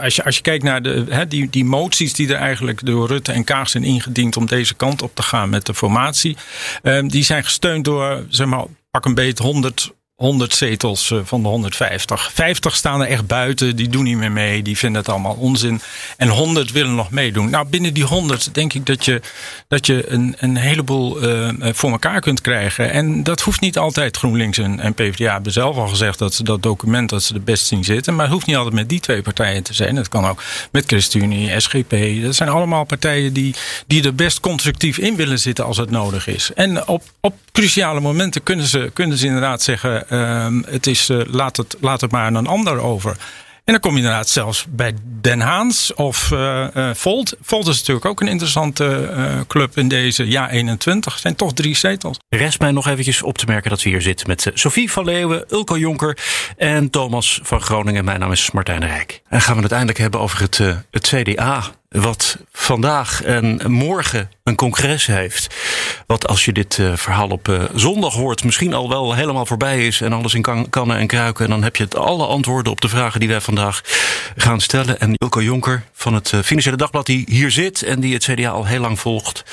[0.02, 3.06] als, je, als je kijkt naar de, hè, die, die moties die er eigenlijk door
[3.06, 4.36] Rutte en Kaag zijn ingediend...
[4.36, 6.36] om deze kant op te gaan met de formatie...
[7.06, 11.48] die zijn gesteund door, zeg maar, pak een beet 100 100 zetels eh, van de
[11.48, 12.32] 150.
[12.32, 15.80] 50 staan er echt buiten, die doen niet meer mee, die vinden het allemaal onzin.
[16.16, 17.50] En 100 willen nog meedoen.
[17.50, 19.20] Nou, binnen die 100 denk ik dat je,
[19.68, 22.90] dat je een, een heleboel uh, voor elkaar kunt krijgen.
[22.90, 24.16] En dat hoeft niet altijd.
[24.16, 27.66] GroenLinks en, PvdA hebben zelf al gezegd dat ze dat document dat ze er best
[27.66, 28.14] zien zitten.
[28.14, 29.96] Maar het hoeft niet altijd met die twee partijen te zijn.
[29.96, 32.22] Het kan ook met ChristenUnie, SGP.
[32.22, 33.54] Dat zijn allemaal partijen die,
[33.86, 36.50] die er best constructief in willen zitten als het nodig is.
[36.54, 41.20] En op, op cruciale momenten kunnen ze, kunnen ze inderdaad zeggen uh, het is, uh,
[41.26, 43.16] laat, het, laat het maar aan een ander over.
[43.64, 47.36] En dan kom je inderdaad zelfs bij Den Haans of uh, uh, Volt.
[47.40, 51.18] Volt is natuurlijk ook een interessante club in deze ja 21.
[51.18, 52.18] zijn toch drie zetels.
[52.28, 55.44] Rest mij nog eventjes op te merken dat we hier zitten met Sophie van Leeuwen,
[55.48, 56.18] Ulko Jonker
[56.56, 58.04] en Thomas van Groningen.
[58.04, 59.22] Mijn naam is Martijn Rijk.
[59.28, 60.56] En gaan we het eindelijk hebben over het,
[60.90, 65.54] het CDA wat vandaag en morgen een congres heeft.
[66.06, 69.86] Wat als je dit uh, verhaal op uh, zondag hoort, misschien al wel helemaal voorbij
[69.86, 71.44] is en alles in kan, kannen en kruiken.
[71.44, 73.80] En dan heb je het alle antwoorden op de vragen die wij vandaag
[74.36, 75.00] gaan stellen.
[75.00, 78.50] En Ilko Jonker van het uh, Financiële Dagblad, die hier zit en die het CDA
[78.50, 79.44] al heel lang volgt,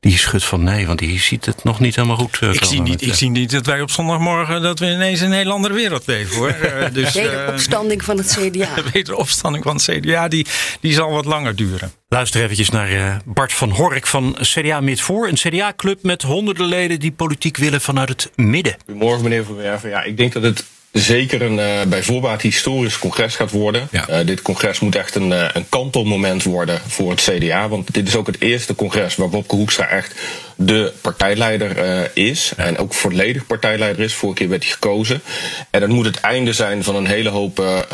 [0.00, 2.40] die schudt van nee, want die ziet het nog niet helemaal goed.
[2.40, 5.32] ik, zie niet, ik zie niet dat wij op zondagmorgen dat we ineens in een
[5.32, 6.54] hele andere wereld leven hoor.
[6.92, 8.68] dus, Wederopstanding van het CDA.
[8.92, 10.46] Wederopstanding van het CDA, die,
[10.80, 11.81] die zal wat langer duren.
[12.08, 15.28] Luister eventjes naar uh, Bart van Hork van CDA Midvoor.
[15.28, 18.76] Een CDA-club met honderden leden die politiek willen vanuit het midden.
[18.84, 19.90] Goedemorgen meneer Verwerven.
[19.90, 23.88] Ja, ik denk dat het zeker een uh, bij voorbaat historisch congres gaat worden.
[23.90, 24.08] Ja.
[24.08, 27.68] Uh, dit congres moet echt een, uh, een kantelmoment worden voor het CDA.
[27.68, 30.20] Want dit is ook het eerste congres waar Bobke Hoekstra echt
[30.56, 32.52] de partijleider is.
[32.56, 32.64] Ja.
[32.64, 34.14] En ook volledig partijleider is.
[34.14, 35.22] Vorige keer werd hij gekozen.
[35.70, 37.86] En dat moet het einde zijn van een hele hoop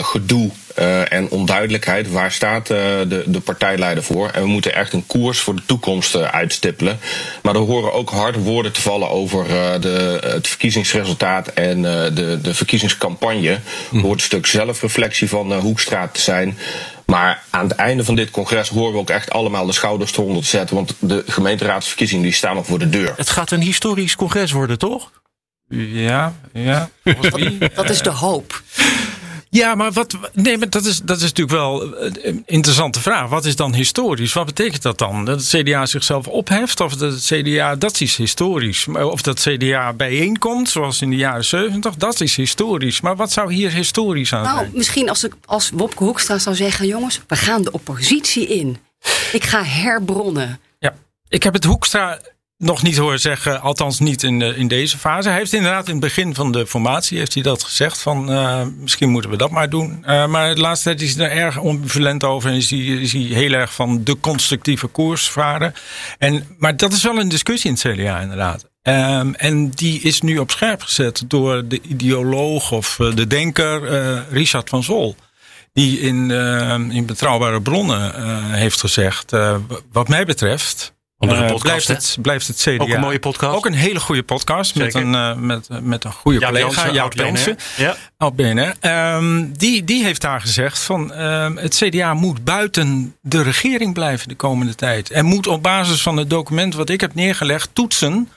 [0.00, 2.10] gedoe uh, en onduidelijkheid.
[2.10, 4.28] Waar staat uh, de, de partijleider voor?
[4.28, 6.98] En we moeten echt een koers voor de toekomst uh, uitstippelen.
[7.42, 9.48] Maar er horen ook harde woorden te vallen over
[9.80, 13.50] de, het verkiezingsresultaat en de, de verkiezingscampagne.
[13.92, 16.58] Er hoort een stuk zelfreflectie van Hoekstra te zijn.
[17.06, 20.42] Maar aan het einde van dit congres horen we ook echt allemaal de schouders eronder
[20.42, 20.76] te zetten.
[20.76, 23.12] Want de gemeenteraadsverkiezingen die staan nog voor de deur.
[23.16, 25.10] Het gaat een historisch congres worden, toch?
[25.68, 26.90] Ja, ja.
[27.36, 27.58] Wie?
[27.74, 28.62] Dat is de hoop.
[29.54, 30.16] Ja, maar wat.
[30.32, 33.28] Nee, maar dat is, dat is natuurlijk wel een interessante vraag.
[33.28, 34.32] Wat is dan historisch?
[34.32, 35.24] Wat betekent dat dan?
[35.24, 36.80] Dat het CDA zichzelf opheft?
[36.80, 37.76] Of dat het CDA.
[37.76, 38.86] Dat is historisch.
[38.88, 43.00] Of dat CDA bijeenkomt, zoals in de jaren 70, dat is historisch.
[43.00, 44.70] Maar wat zou hier historisch aan Nou, zijn?
[44.74, 48.78] misschien als, ik, als Wopke Hoekstra zou zeggen: jongens, we gaan de oppositie in.
[49.32, 50.60] Ik ga herbronnen.
[50.78, 50.94] Ja,
[51.28, 52.18] ik heb het Hoekstra
[52.58, 55.28] nog niet horen zeggen, althans niet in, de, in deze fase.
[55.28, 58.62] Hij heeft inderdaad in het begin van de formatie heeft hij dat gezegd van eh,
[58.80, 60.04] misschien moeten we dat maar doen.
[60.04, 63.12] Eh, maar de laatste tijd is hij er erg ambivalent over en is hij, is
[63.12, 65.74] heel erg van de constructieve koers varen.
[66.18, 68.72] En, maar dat is wel een discussie in het CDA inderdaad.
[68.82, 73.84] Ehm, en die is nu op scherp gezet door de ideoloog of eh, de denker
[73.84, 75.16] eh, Richard van Zol.
[75.74, 79.56] Die in, eh, in betrouwbare bronnen eh, heeft gezegd: eh,
[79.92, 80.93] wat mij betreft.
[81.30, 81.94] Eh, podcast, blijft, hè?
[81.94, 82.84] het, blijft het CDA.
[82.84, 83.56] Ook een mooie podcast.
[83.56, 87.24] Ook een hele goede podcast met een, eh, met, met een goede Jaap collega, BNR.
[87.24, 87.56] Jansen.
[87.76, 87.96] Ja.
[88.34, 88.74] BNR.
[88.80, 94.28] Ehm, die, die heeft daar gezegd van ehm, het CDA moet buiten de regering blijven
[94.28, 95.10] de komende tijd.
[95.10, 98.28] En moet op basis van het document wat ik heb neergelegd toetsen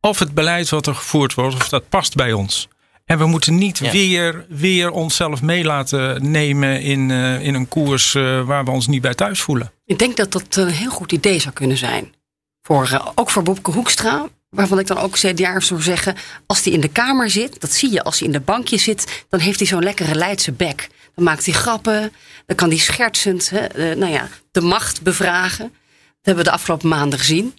[0.00, 2.68] of het beleid wat er gevoerd wordt, of dat past bij ons.
[3.04, 3.90] En we moeten niet Ja.
[3.90, 8.86] weer, weer onszelf mee laten nemen in, eh, in een koers eh, waar we ons
[8.86, 9.72] niet bij thuis voelen.
[9.86, 12.14] Ik denk dat dat een heel goed idee zou kunnen zijn.
[12.62, 14.28] Voor, eh, ook voor Bobke Hoekstra.
[14.50, 16.16] Waarvan ik dan ook CDA zou zeggen.
[16.46, 17.60] Als hij in de Kamer zit.
[17.60, 19.24] Dat zie je als hij in de bankje zit.
[19.28, 20.88] Dan heeft hij zo'n lekkere Leidse bek.
[21.14, 22.12] Dan maakt hij grappen.
[22.46, 25.68] Dan kan hij schertsend hè, eh, nou ja, de macht bevragen.
[25.68, 27.54] Dat hebben we de afgelopen maanden gezien.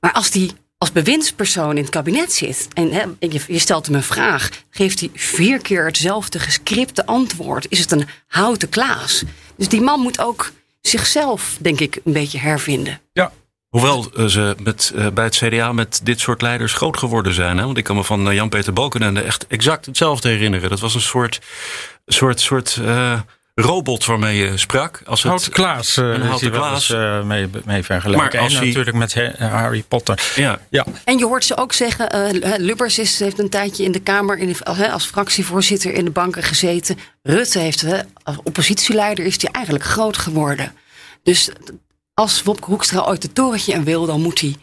[0.00, 2.68] Maar als hij als bewindspersoon in het kabinet zit.
[2.72, 4.50] En hè, je, je stelt hem een vraag.
[4.70, 7.66] Geeft hij vier keer hetzelfde gescripte antwoord.
[7.68, 9.22] Is het een houten klaas.
[9.56, 10.52] Dus die man moet ook
[10.88, 13.00] zichzelf, denk ik, een beetje hervinden.
[13.12, 13.32] Ja,
[13.74, 17.58] Hoewel eh, ze met, eh, bij het CDA met dit soort leiders groot geworden zijn.
[17.58, 17.64] Hè?
[17.64, 20.70] Want ik kan me van eh, Jan-Peter Balkenende echt exact hetzelfde herinneren.
[20.70, 21.40] Dat was een soort,
[22.06, 22.80] soort, soort
[23.54, 25.02] robot waarmee je sprak.
[25.04, 26.72] Als het, Houten Klaas eh, Een is houten Klaas.
[26.90, 28.24] eens eh, mee, mee vergelijken.
[28.30, 30.32] Maar als en hij- natuurlijk met Harry Potter.
[30.36, 33.92] Ja, Ja, En je hoort ze ook zeggen, eh, Lubbers is, heeft een tijdje in
[33.92, 36.98] de Kamer in de- hè, als fractievoorzitter in de banken gezeten.
[37.22, 40.72] Rutte heeft, hè, als oppositieleider is hij eigenlijk groot geworden.
[41.22, 41.48] Dus
[42.14, 44.56] als Wopke Hoekstra ooit het torentje in wil, dan moet hij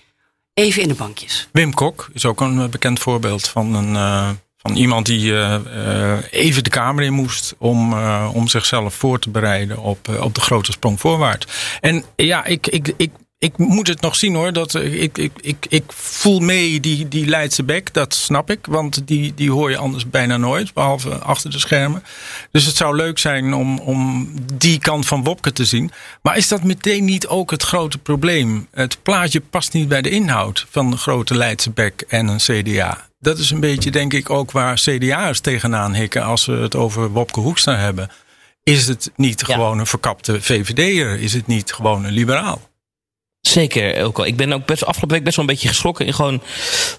[0.53, 1.47] even in de bankjes.
[1.51, 4.29] Wim Kok is ook een bekend voorbeeld van, een, eh,
[4.61, 9.19] van iemand die eh, eh, even de Kamer in moest om, eh, om zichzelf voor
[9.19, 11.47] te bereiden op, op de grote sprong voorwaarts.
[11.79, 14.53] En ja, ik, ik, ik, ik moet het nog zien hoor.
[14.53, 18.65] Dat, ik, ik, ik, ik voel mee die, die Leidse bek, dat snap ik.
[18.65, 22.03] Want die, die hoor je anders bijna nooit, behalve achter de schermen.
[22.51, 25.91] Dus het zou leuk zijn om, om die kant van Wopke te zien.
[26.21, 28.67] Maar is dat meteen niet ook het grote probleem?
[28.71, 33.09] Het plaatje past niet bij de inhoud van de grote Leidse bek en een CDA.
[33.21, 37.09] Dat is een beetje, denk ik, ook waar CDA'ers tegenaan hikken als we het over
[37.11, 38.09] Wopke Hoekstra hebben.
[38.63, 39.53] Is het niet Ja.
[39.53, 41.19] gewoon een verkapte VVD'er?
[41.19, 42.61] Is het niet gewoon een liberaal?
[43.51, 44.25] Zeker, ook al.
[44.25, 46.05] Ik ben ook best, afgelopen week best wel een beetje geschrokken.
[46.05, 46.41] En gewoon,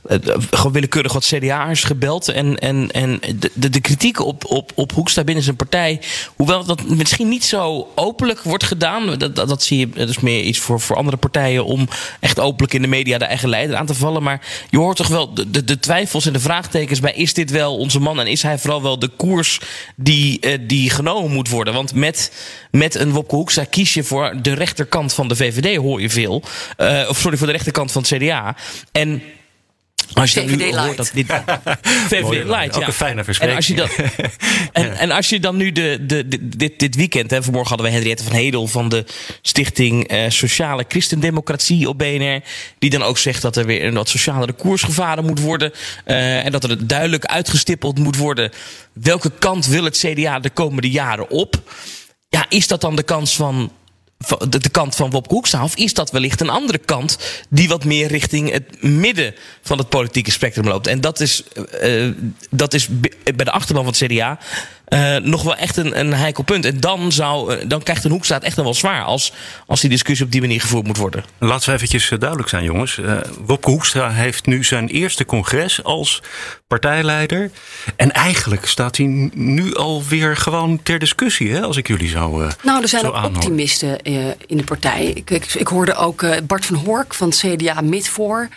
[0.08, 0.18] eh,
[0.50, 2.28] gewoon willekeurig wat CDA'ers gebeld.
[2.28, 3.20] En, en, en
[3.54, 6.00] de, de, kritiek op, op, op Hoekstra binnen zijn partij.
[6.36, 9.18] Hoewel dat misschien niet zo openlijk wordt gedaan.
[9.18, 11.64] Dat, dat, dat zie je, dat is meer iets voor, voor andere partijen.
[11.64, 11.88] Om
[12.20, 14.22] echt openlijk in de media de eigen leider aan te vallen.
[14.22, 17.12] Maar je hoort toch wel de, de, de twijfels en de vraagtekens bij.
[17.12, 18.20] Is dit wel onze man?
[18.20, 19.60] En is hij vooral wel de koers
[19.96, 21.74] die, eh, die genomen moet worden?
[21.74, 22.32] Want met,
[22.70, 26.41] met een Wopke Hoekstra kies je voor de rechterkant van de VVD, hoor je veel.
[26.76, 28.56] Eh, of sorry, voor de rechterkant van het CDA.
[28.92, 29.22] En
[30.14, 31.26] als je dan nu hoort dat dit.
[32.08, 32.86] VVD Light, ook ja.
[32.86, 34.32] een fijne En als je dan, verspreking.
[34.72, 37.86] en, en als je dan nu de, de, de- dit, dit weekend, hè, vanmorgen hadden
[37.86, 39.04] we Henriette van Hedel van de
[39.42, 42.40] Stichting eh, Sociale Christendemocratie op BNR.
[42.78, 45.72] Die dan ook zegt dat er weer een wat socialere koers gevaren moet worden.
[46.04, 48.50] eh, en dat er duidelijk uitgestippeld moet worden.
[48.92, 51.72] welke kant wil het CDA de komende jaren op?
[52.28, 53.72] Ja, is dat dan de kans van.
[54.48, 55.62] De, kant van Wopke Hoekstra?
[55.62, 59.88] Of is dat wellicht een andere kant die wat meer richting het midden van het
[59.88, 60.86] politieke spectrum loopt?
[60.86, 61.42] En dat is,
[61.80, 62.08] eh,
[62.50, 64.38] dat is bi- bij de achterban van het CDA
[64.92, 66.64] eh, nog wel echt een, een heikel punt.
[66.64, 69.32] En dan, zou, eh, dan krijgt een Hoekstra het echt nog wel zwaar als,
[69.66, 71.24] als die discussie op die manier gevoerd moet worden.
[71.38, 72.98] Laten we eventjes eh, duidelijk zijn, jongens.
[72.98, 76.22] Eh, Wopke Hoekstra heeft nu zijn eerste congres als
[76.66, 77.50] partijleider.
[77.96, 82.44] En eigenlijk staat hij nu alweer gewoon ter discussie, hè, als ik jullie zou.
[82.44, 83.36] eh, Nou, er zijn ook aanhoren.
[83.36, 84.14] optimisten eh,
[84.46, 85.04] in de partij.
[85.04, 88.48] Ik, ik, ik hoorde ook eh, Bart van Hork van het CDA Midvoor.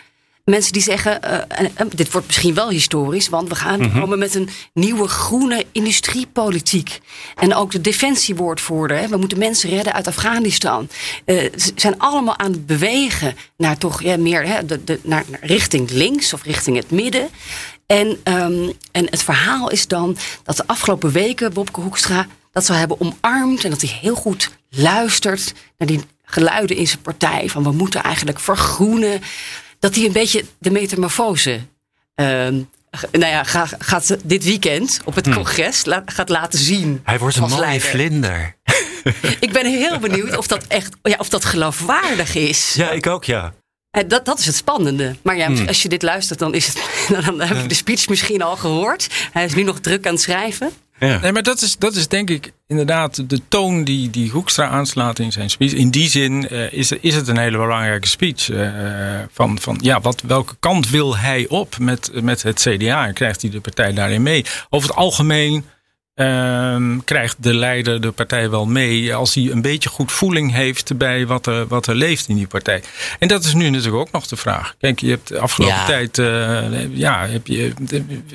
[0.50, 4.34] Mensen die zeggen, uh, dit wordt misschien wel historisch, want we gaan mm komen met
[4.34, 7.00] een nieuwe groene industriepolitiek.
[7.34, 10.88] En ook de defensiewoordvoerder, hè, we moeten mensen redden uit Afghanistan.
[11.24, 15.24] Uh, ze zijn allemaal aan het bewegen naar toch ja, meer hè, de, de, naar,
[15.28, 17.28] naar richting links of richting het midden.
[17.86, 22.78] En, um, en het verhaal is dan dat de afgelopen weken Bobke Hoekstra dat zou
[22.78, 27.62] hebben omarmd en dat hij heel goed luistert naar die geluiden in zijn partij van
[27.62, 29.20] we moeten eigenlijk vergroenen
[29.86, 32.26] dat hij een beetje de metamorfose uh,
[33.12, 35.34] nou ja, gaat, gaat dit weekend op het hmm.
[35.34, 37.00] congres gaat laten zien.
[37.04, 38.56] Hij wordt een mooie vlinder.
[39.40, 42.74] Ik ben heel benieuwd of dat echt ja, of dat geloofwaardig is.
[42.74, 43.54] Ja, ik ook, ja.
[43.90, 45.16] En dat, dat is het spannende.
[45.22, 45.68] Maar ja, hmm.
[45.68, 46.80] als je dit luistert, dan, is het,
[47.26, 49.08] dan heb je de speech misschien al gehoord.
[49.32, 50.70] Hij is nu nog druk aan het schrijven.
[50.98, 51.20] Ja.
[51.20, 55.18] Nee, maar dat is, dat is denk ik inderdaad de toon die, die Hoekstra aanslaat
[55.18, 55.72] in zijn speech.
[55.72, 58.48] In die zin uh, is, is het een hele belangrijke speech.
[58.48, 58.70] Uh,
[59.32, 63.06] van, van ja, wat, welke kant wil hij op met, met het CDA?
[63.06, 64.44] En krijgt hij de partij daarin mee?
[64.70, 65.64] Over het algemeen
[66.20, 70.96] Um, krijgt de leider de partij wel mee als hij een beetje goed voeling heeft
[70.96, 72.82] bij wat er, wat er leeft in die partij.
[73.18, 74.74] En dat is nu natuurlijk ook nog de vraag.
[74.78, 77.72] Kijk, je hebt de afgelopen tijd, uh, ja, heb je,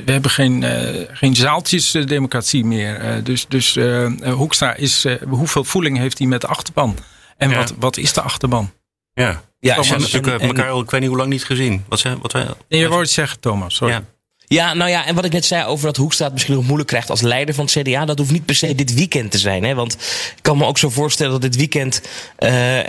[0.06, 3.04] we hebben geen, uh, geen zaaltjesdemocratie meer.
[3.04, 3.78] Uh, dus dus
[4.24, 6.98] Hoekstra is, hoeveel voeling heeft hij met de achterban?
[7.38, 7.56] En ja.
[7.56, 8.72] wat, wat is de achterban?
[9.14, 11.86] Ja, ja ze hebben natuurlijk elkaar al, ik weet niet hoe lang niet gezien.
[11.88, 13.94] Wat, wat wij, nee, je wou het zeggen, Thomas, sorry.
[13.94, 14.04] Ja.
[14.52, 16.90] Ja, nou ja, en wat ik net zei over dat Hoekstra het misschien nog moeilijk
[16.90, 19.64] krijgt als leider van het CDA, dat hoeft niet per se dit weekend te zijn.
[19.64, 19.76] Hè?
[19.76, 19.94] Want
[20.36, 22.02] ik kan me ook zo voorstellen dat dit weekend,
[22.40, 22.80] uh,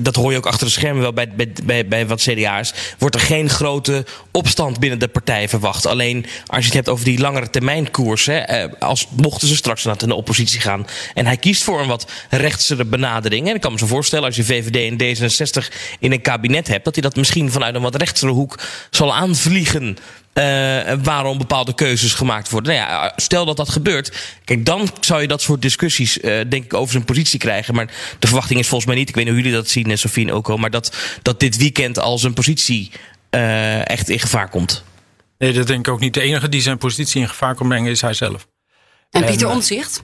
[0.00, 3.14] dat hoor je ook achter de schermen wel bij, bij, bij, bij wat CDA's, wordt
[3.14, 5.86] er geen grote opstand binnen de partij verwacht.
[5.86, 9.84] Alleen als je het hebt over die langere termijn koers, hè, als mochten ze straks
[9.84, 13.48] naar de oppositie gaan en hij kiest voor een wat rechtsere benadering.
[13.48, 16.84] En ik kan me zo voorstellen als je VVD en D66 in een kabinet hebt,
[16.84, 18.58] dat hij dat misschien vanuit een wat rechtsere hoek
[18.90, 19.98] zal aanvliegen.
[20.38, 22.74] Uh, waarom bepaalde keuzes gemaakt worden.
[22.74, 24.36] Nou ja, stel dat dat gebeurt.
[24.44, 27.74] Kijk, dan zou je dat soort discussies, uh, denk ik, over zijn positie krijgen.
[27.74, 27.86] Maar
[28.18, 30.34] de verwachting is volgens mij niet, ik weet niet hoe jullie dat zien, Sofie en
[30.34, 32.90] Oko, maar dat, dat dit weekend al zijn positie
[33.30, 34.84] uh, echt in gevaar komt.
[35.38, 36.14] Nee, dat denk ik ook niet.
[36.14, 38.46] De enige die zijn positie in gevaar kan brengen is hij zelf.
[39.10, 40.02] En Pieter Omtzigt?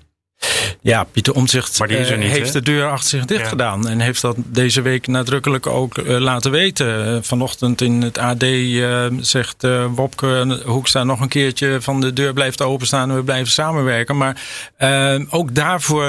[0.82, 3.88] Ja, Pieter Omtzigt uh, heeft de deur achter zich dicht gedaan.
[3.88, 7.14] En heeft dat deze week nadrukkelijk ook uh, laten weten.
[7.14, 8.44] Uh, vanochtend in het AD
[9.20, 14.16] zegt Wopke Hoekstra nog een keertje van de deur blijft openstaan en we blijven samenwerken.
[14.16, 14.42] Maar
[15.30, 16.08] ook daarvoor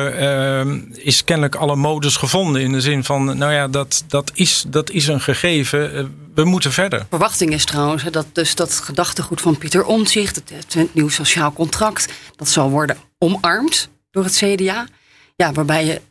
[0.91, 2.61] is kennelijk alle modus gevonden.
[2.61, 6.15] In de zin van, nou ja, dat, dat, is, dat is een gegeven.
[6.35, 7.05] we moeten verder.
[7.09, 12.07] Verwachting is trouwens dat dus dat gedachtegoed van Pieter Omtzigt, het, het nieuw sociaal contract,
[12.35, 14.87] dat zal worden omarmd door het CDA.
[15.35, 16.01] Ja, waarbij je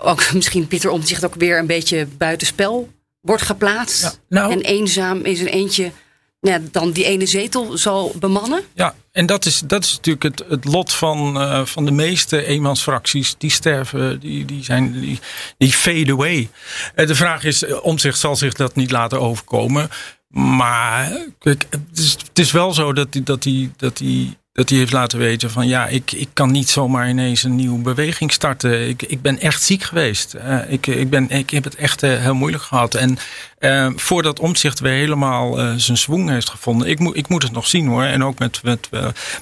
[0.00, 2.88] ook misschien Pieter Omtzigt ook weer een beetje buitenspel
[3.20, 4.20] wordt geplaatst.
[4.28, 5.92] nou, en eenzaam in zijn eentje
[6.40, 8.62] ja, dan die ene zetel zal bemannen.
[8.74, 12.44] Ja, en dat is, dat is natuurlijk het, het lot van, uh, van de meeste
[12.44, 13.34] eenmansfracties.
[13.38, 15.18] Die sterven, die, die, zijn, die,
[15.58, 16.50] die fade away.
[16.96, 19.88] Uh, de vraag is, eh, Omtzigt zal zich dat niet laten overkomen.
[20.28, 24.68] Maar kijk, het, is, het is wel zo dat die, dat die, dat die dat
[24.68, 28.32] hij heeft laten weten van ja, ik, ik kan niet zomaar ineens een nieuwe beweging
[28.32, 28.88] starten.
[28.88, 30.34] Ik, ik ben echt ziek geweest.
[30.34, 32.94] Uh, ik, ik, ben, ik heb het echt uh, heel moeilijk gehad.
[32.94, 33.18] En
[33.60, 36.88] uh, voordat omzicht weer helemaal zijn zwoeng heeft gevonden.
[36.88, 38.02] Ik, moet ik moet het nog zien hoor.
[38.02, 38.60] En ook met.
[38.62, 38.88] met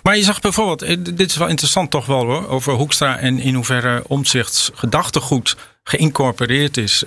[0.03, 3.55] maar je zag bijvoorbeeld, dit is wel interessant toch wel hoor, over Hoekstra en in
[3.55, 7.05] hoeverre omzichts gedachtegoed geïncorporeerd is.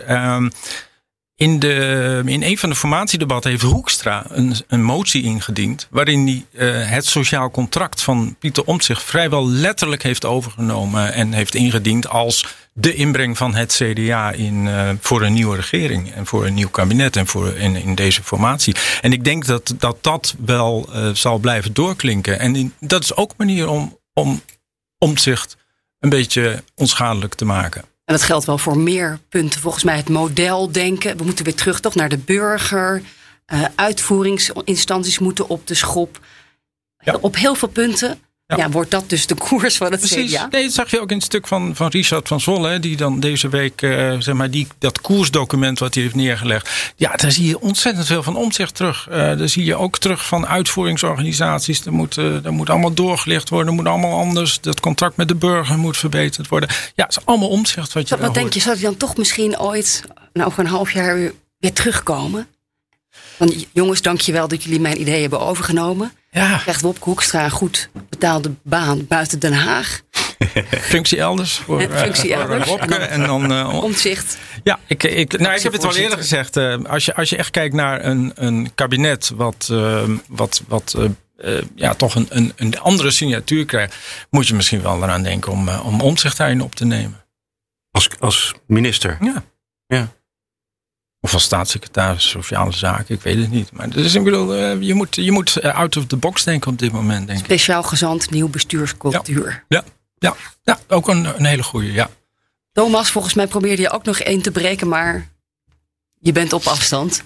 [1.39, 5.87] In, de, in een van de formatiedebatten heeft Hoekstra een, een motie ingediend.
[5.89, 11.13] waarin hij uh, het sociaal contract van Pieter Omtzigt vrijwel letterlijk heeft overgenomen.
[11.13, 16.11] en heeft ingediend als de inbreng van het CDA in, uh, voor een nieuwe regering.
[16.11, 18.75] en voor een nieuw kabinet en voor in, in deze formatie.
[19.01, 22.39] En ik denk dat dat, dat wel uh, zal blijven doorklinken.
[22.39, 24.41] En dat is ook een manier om, om
[24.97, 25.57] Omtzigt
[25.99, 27.88] een beetje onschadelijk te maken.
[28.09, 29.61] En dat geldt wel voor meer punten.
[29.61, 31.17] Volgens mij het model denken.
[31.17, 33.01] We moeten weer terug toch naar de burger.
[33.53, 36.19] Uh, uitvoeringsinstanties moeten op de schop.
[36.99, 37.17] Ja.
[37.21, 38.19] Op heel veel punten
[38.57, 38.69] ja.
[38.69, 40.31] wordt dat dus de koers van het Precies.
[40.31, 40.47] CDA?
[40.51, 43.19] Nee, dat zag je ook in het stuk van, van Richard van Zolle, die dan
[43.19, 46.93] deze week, uh, zeg maar, die, dat koersdocument wat hij heeft neergelegd.
[46.95, 49.07] Ja, daar zie je ontzettend veel van omzicht terug.
[49.09, 51.85] Uh, daar zie je ook terug van uitvoeringsorganisaties.
[51.85, 54.59] Er moet, uh, er moet allemaal doorgelicht worden, er moet allemaal anders.
[54.61, 56.69] Dat contract met de burger moet verbeterd worden.
[56.95, 59.17] Ja, het is allemaal omzicht wat je Wat, wat denk je, zou hij dan toch
[59.17, 62.47] misschien ooit, nou, over een half jaar weer terugkomen?
[63.37, 66.11] Want jongens, dankjewel dat jullie mijn idee hebben overgenomen.
[66.31, 66.57] Ja.
[66.57, 70.01] Krijgt Wopke Hoekstra een goed betaalde baan buiten Den Haag.
[70.81, 71.57] functie elders.
[71.57, 72.67] Voor, functie elders.
[72.67, 74.37] Wopke, en dan, uh, Omzicht.
[74.63, 76.57] Ja, ik, ik, nou, ik heb het al eerder gezegd.
[76.57, 80.97] Uh, als, je, als je echt kijkt naar een, een kabinet wat, uh, wat, wat
[81.75, 83.95] ja, toch een, een, een andere signatuur krijgt,
[84.29, 87.25] moet je misschien wel eraan denken om, om omzicht daarin op te nemen.
[87.91, 89.17] Als, als minister?
[89.21, 89.43] Ja.
[89.87, 90.11] ja.
[91.21, 93.71] Of als staatssecretaris sociale zaken, ik weet het niet.
[93.71, 96.91] Maar dus, ik bedoel, je moet, je moet out of the box denken op dit
[96.91, 97.27] moment.
[97.27, 97.45] Denk ik.
[97.45, 99.63] Speciaal gezant, nieuw bestuurscultuur.
[99.67, 99.83] Ja,
[100.17, 102.09] ja, ja, ook een, een hele goede, ja.
[102.71, 105.29] Thomas, volgens mij probeerde je ook nog één te breken, maar
[106.19, 107.23] je bent op afstand.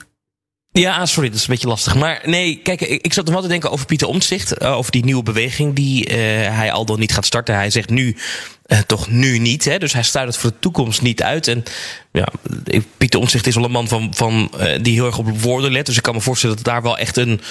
[0.72, 1.96] Ja, sorry, dat is een beetje lastig.
[1.96, 4.62] Maar nee, kijk, ik zat nog wel te denken over Pieter Omtzigt.
[4.62, 6.16] over die nieuwe beweging die uh,
[6.56, 7.56] hij al dan niet gaat starten.
[7.56, 8.18] Hij zegt nu
[8.68, 9.66] uh, toch nu niet.
[9.66, 9.78] Hè?
[9.78, 11.48] Dus hij sluit het voor de toekomst niet uit.
[11.48, 11.64] En
[12.12, 12.28] ja,
[12.98, 15.86] Pieter Omtzigt is wel een man van, van, uh, die heel erg op woorden let.
[15.86, 17.42] Dus ik kan me voorstellen dat daar wel echt een.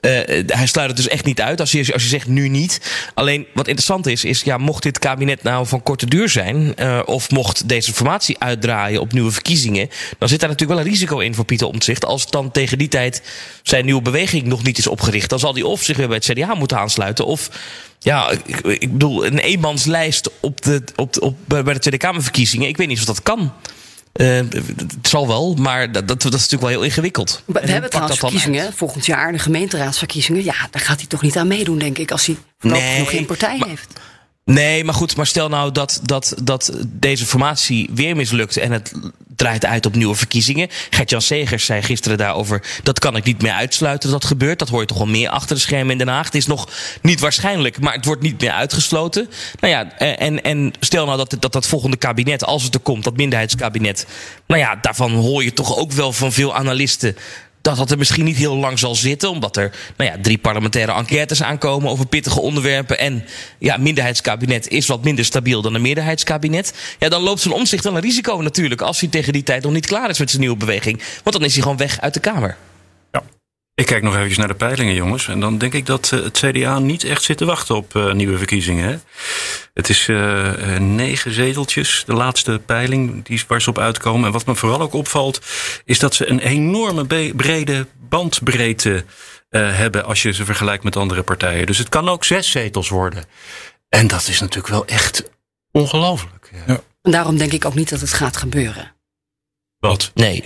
[0.00, 0.10] Uh,
[0.46, 2.80] hij sluit het dus echt niet uit als je, als je zegt nu niet.
[3.14, 6.74] Alleen wat interessant is, is ja, mocht dit kabinet nou van korte duur zijn.
[7.06, 9.88] of mocht deze formatie uitdraaien op nieuwe verkiezingen.
[10.18, 12.04] dan zit daar natuurlijk wel een risico in voor Pieter Omtzigt.
[12.04, 13.22] Als dan tegen die tijd
[13.62, 15.30] zijn nieuwe beweging nog niet is opgericht.
[15.30, 17.26] dan zal hij of zich weer bij het CDA moeten aansluiten.
[17.26, 17.50] of
[17.98, 22.68] ja, ik, ik bedoel, een eenmanslijst op de, op, op, bij de Tweede Kamerverkiezingen.
[22.68, 23.52] Ik weet niet of dat kan.
[24.14, 27.42] Uh, het zal wel, maar dat, dat, dat, is natuurlijk wel heel ingewikkeld.
[27.44, 30.44] We, we hebben trouwens verkiezingen volgend jaar, de gemeenteraadsverkiezingen.
[30.44, 33.26] Ja, daar gaat hij toch niet aan meedoen, denk ik, als hij nee, nog geen
[33.26, 34.00] partij maar, heeft.
[34.48, 38.92] Nee, maar goed, maar stel nou dat, dat, dat deze formatie weer mislukt en het
[39.36, 40.68] draait uit op nieuwe verkiezingen.
[40.90, 44.58] Gert-Jan Segers zei gisteren daarover, dat kan ik niet meer uitsluiten dat dat gebeurt.
[44.58, 46.24] Dat hoor je toch wel meer achter de schermen in Den Haag.
[46.24, 46.68] Het is nog
[47.02, 49.30] niet waarschijnlijk, maar het wordt niet meer uitgesloten.
[49.60, 53.04] Nou ja, en, en stel nou dat, dat dat volgende kabinet, als het er komt,
[53.04, 54.06] dat minderheidskabinet.
[54.46, 57.16] Nou ja, daarvan hoor je toch ook wel van veel analisten
[57.68, 59.30] dat dat er misschien niet heel lang zal zitten.
[59.30, 62.98] Omdat er nou ja, drie parlementaire enquêtes aankomen over pittige onderwerpen.
[62.98, 63.24] En
[63.58, 66.74] ja, minderheidskabinet is wat minder stabiel dan een meerderheidskabinet.
[66.98, 68.80] Ja, dan loopt zo'n omzicht wel een risico natuurlijk.
[68.80, 71.02] Als hij tegen die tijd nog niet klaar is met zijn nieuwe beweging.
[71.22, 72.56] Want dan is hij gewoon weg uit de Kamer.
[73.78, 75.28] Ik kijk nog even naar de peilingen, jongens.
[75.28, 78.12] En dan denk ik dat eh, het CDA niet echt zit te wachten op uh,
[78.12, 78.88] nieuwe verkiezingen.
[78.88, 78.96] Hè?
[79.74, 84.26] Het is uh, negen zeteltjes, de laatste peiling die, waar ze op uitkomen.
[84.26, 85.40] En wat me vooral ook opvalt,
[85.84, 89.04] is dat ze een enorme brede bandbreedte
[89.50, 91.66] hebben als je ze vergelijkt met andere partijen.
[91.66, 93.24] Dus het kan ook zes zetels worden.
[93.88, 95.30] En dat is natuurlijk wel echt
[95.70, 96.50] ongelooflijk.
[96.66, 96.80] Ja.
[97.02, 98.94] En daarom denk ik ook niet dat het gaat gebeuren.
[99.78, 100.10] Wat?
[100.14, 100.44] Nee.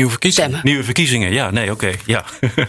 [0.00, 0.60] Nieuwe verkiezingen.
[0.62, 2.24] Nieuwe verkiezingen, ja, nee, oké, ja.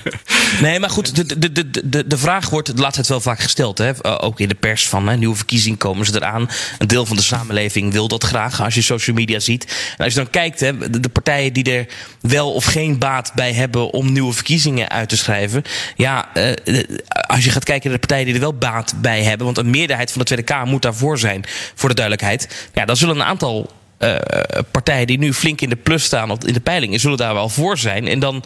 [0.62, 3.40] nee, maar goed, de, de, de, de, de vraag wordt de laatste tijd wel vaak
[3.40, 3.78] gesteld.
[3.78, 3.92] Hè?
[3.92, 6.50] Eh, ook in de pers van hè, nieuwe verkiezingen komen ze eraan.
[6.78, 9.94] Een deel van de samenleving wil dat graag, als je social media ziet.
[9.98, 11.88] En als je dan kijkt, hè, de, partijen die er
[12.22, 15.64] wel of geen baat bij hebben om nieuwe verkiezingen uit te schrijven.
[15.96, 16.84] Ja, eh,
[17.28, 19.70] als je gaat kijken naar de partijen die er wel baat bij hebben, want een
[19.70, 21.44] meerderheid van de Tweede Kamer moet daarvoor zijn,
[21.76, 22.70] voor de duidelijkheid.
[22.74, 24.16] Ja, dan zullen een aantal uh,
[24.72, 27.78] partijen die nu flink in de plus staan in de peilingen, zullen daar wel voor
[27.78, 28.08] zijn.
[28.08, 28.44] En dan,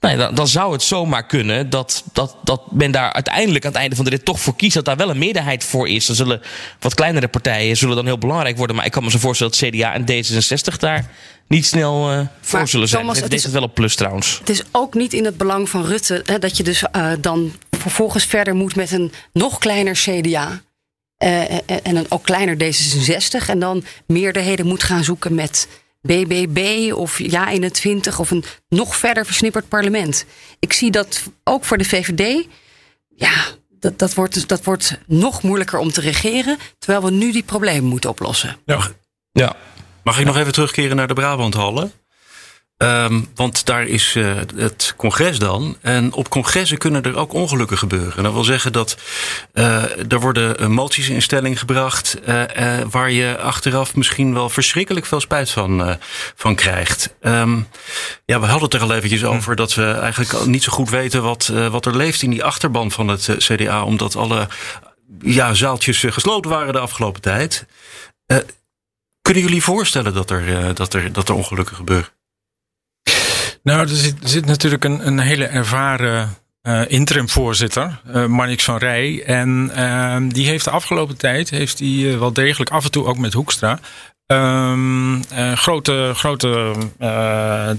[0.00, 3.80] nou dan, dan, zou het zomaar kunnen dat, dat, dat men daar uiteindelijk aan het
[3.80, 6.06] einde van de rit toch voor kiest dat daar wel een meerderheid voor is.
[6.06, 6.42] Dan zullen
[6.80, 8.76] wat kleinere partijen zullen dan heel belangrijk worden.
[8.76, 11.10] Maar ik kan me zo voorstellen dat CDA en D66 daar
[11.48, 13.02] niet snel uh, voor maar, zullen zijn.
[13.02, 14.38] Thomas, het is wel op plus trouwens.
[14.38, 17.52] Het is ook niet in het belang van Rutte hè, dat je dus uh, dan
[17.70, 20.62] vervolgens verder moet met een nog kleiner CDA.
[21.18, 23.48] Uh, en een ook kleiner D66.
[23.48, 25.68] En dan meerderheden moet gaan zoeken met
[26.00, 30.24] BBB of Ja21 of een nog verder versnipperd parlement.
[30.58, 32.46] Ik zie dat ook voor de VVD.
[33.08, 33.32] Ja,
[33.68, 36.58] dat, dat, wordt, dat wordt nog moeilijker om te regeren.
[36.78, 38.56] Terwijl we nu die problemen moeten oplossen.
[38.64, 38.90] Ja.
[39.32, 39.56] ja.
[40.02, 41.92] Mag ik nog even terugkeren naar de Brabanthallen?
[42.78, 45.76] Um, want daar is uh, het congres dan.
[45.80, 48.22] En op congressen kunnen er ook ongelukken gebeuren.
[48.22, 48.96] Dat wil zeggen dat
[49.52, 52.18] uh, er worden moties in stelling gebracht.
[52.28, 52.42] Uh,
[52.90, 55.98] waar je achteraf misschien wel verschrikkelijk veel spijt van,
[56.34, 57.14] van krijgt.
[57.20, 57.68] Um,
[58.24, 59.26] ja, we hadden het er al eventjes hm.
[59.26, 62.90] over dat we eigenlijk niet zo goed weten wat, wat er leeft in die achterban
[62.90, 63.84] van het CDA.
[63.84, 64.48] Omdat alle
[65.20, 67.66] ja, zaaltjes gesloten waren de afgelopen tijd.
[69.22, 72.13] kunnen jullie voorstellen dat er, dat er, dat er ongelukken gebeuren?
[73.64, 79.22] Nou, er zit, zit natuurlijk een, een hele ervaren uh, interim-voorzitter, uh, Marnix van Rij.
[79.26, 83.04] En uh, die heeft de afgelopen tijd, heeft die, uh, wel degelijk af en toe
[83.04, 83.78] ook met Hoekstra,
[84.26, 85.22] um,
[85.54, 86.74] grote, grote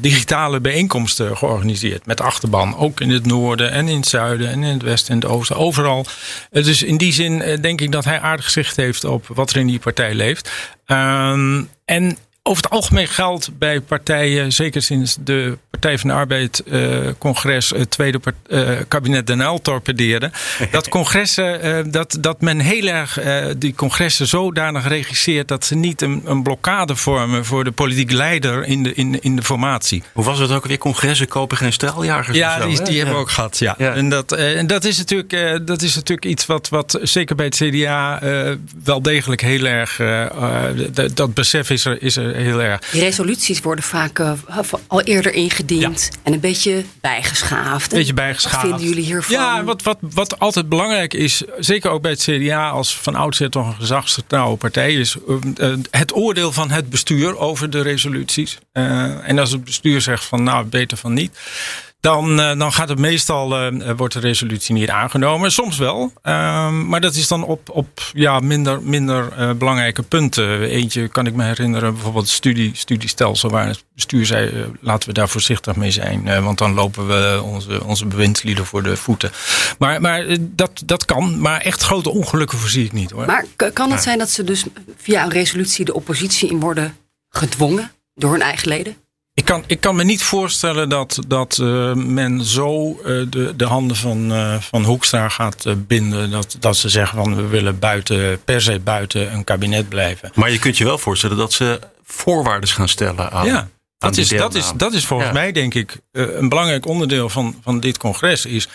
[0.01, 2.05] digitale bijeenkomsten georganiseerd.
[2.05, 5.19] Met achterban, ook in het noorden en in het zuiden en in het westen en
[5.19, 6.05] het oosten, overal.
[6.49, 9.67] dus in die zin denk ik dat hij aardig zicht heeft op wat er in
[9.67, 10.51] die partij leeft.
[10.85, 12.17] Um, en
[12.47, 17.69] over het algemeen geldt bij partijen, zeker sinds de Partij van de Arbeid uh, congres
[17.69, 20.31] het tweede uh, kabinet Den Uyl torpedeerde,
[20.71, 23.19] dat congressen, uh, dat, dat men heel erg
[23.57, 28.65] die congressen zodanig regisseert dat ze niet een, een, blokkade vormen voor de politiek leider
[28.65, 30.03] in de, in, in de formatie.
[30.13, 30.77] Hoe was het ook weer?
[30.77, 32.37] Congressen kopen geen straljagers?
[32.37, 33.59] Ja, zo, die, die hebben we ook gehad.
[33.59, 33.75] Ja.
[33.77, 33.93] ja.
[33.93, 37.55] En, dat, en dat, is natuurlijk, dat is natuurlijk iets wat, wat zeker bij het
[37.55, 38.19] CDA
[38.83, 40.01] wel degelijk heel erg,
[40.93, 42.89] dat, dat besef is er, is er heel erg.
[42.91, 44.21] Die resoluties worden vaak
[44.87, 46.09] al eerder ingediend.
[46.11, 46.19] Ja.
[46.23, 47.91] En een beetje bijgeschaafd.
[47.91, 48.55] Een beetje bijgeschaafd.
[48.55, 49.35] Wat vinden jullie hiervan?
[49.35, 53.49] Ja, wat, wat, wat altijd belangrijk is, zeker ook bij het CDA als van oudsher
[53.49, 58.57] toch een gezagsgetrouwe partij, is uh, het oordeel van het bestuur over de resoluties.
[58.71, 61.37] En als het bestuur zegt van nou, beter van niet.
[62.05, 65.51] Dan, uh, dan gaat het meestal, uh, wordt de resolutie niet aangenomen.
[65.51, 70.61] Soms wel, uh, maar dat is dan op, op ja, minder, minder belangrijke punten.
[70.61, 75.13] Eentje kan ik me herinneren, bijvoorbeeld het studie, studiestelsel, waar het bestuur zei: laten we
[75.13, 79.31] daar voorzichtig mee zijn, want dan lopen we onze, onze bewindslieden voor de voeten.
[79.77, 83.25] Maar, maar dat, dat kan, maar echt grote ongelukken voorzie ik niet hoor.
[83.25, 84.65] Maar kan het zijn dat ze dus
[84.97, 86.97] via een resolutie de oppositie in worden
[87.29, 88.95] gedwongen door hun eigen leden?
[89.37, 93.65] Ik kan, ik kan me niet voorstellen dat, dat uh, men zo uh, de, de
[93.65, 96.31] handen van, uh, van Hoekstra gaat binden.
[96.31, 100.31] Dat, dat ze zeggen van we willen buiten, per se buiten een kabinet blijven.
[100.33, 103.45] Maar je kunt je wel voorstellen dat ze voorwaarden gaan stellen aan.
[103.45, 103.67] Ja.
[103.97, 105.35] Dat is, dat, is, dat is volgens ja.
[105.35, 108.45] mij, denk ik, een belangrijk onderdeel van, van dit congres.
[108.45, 108.67] Is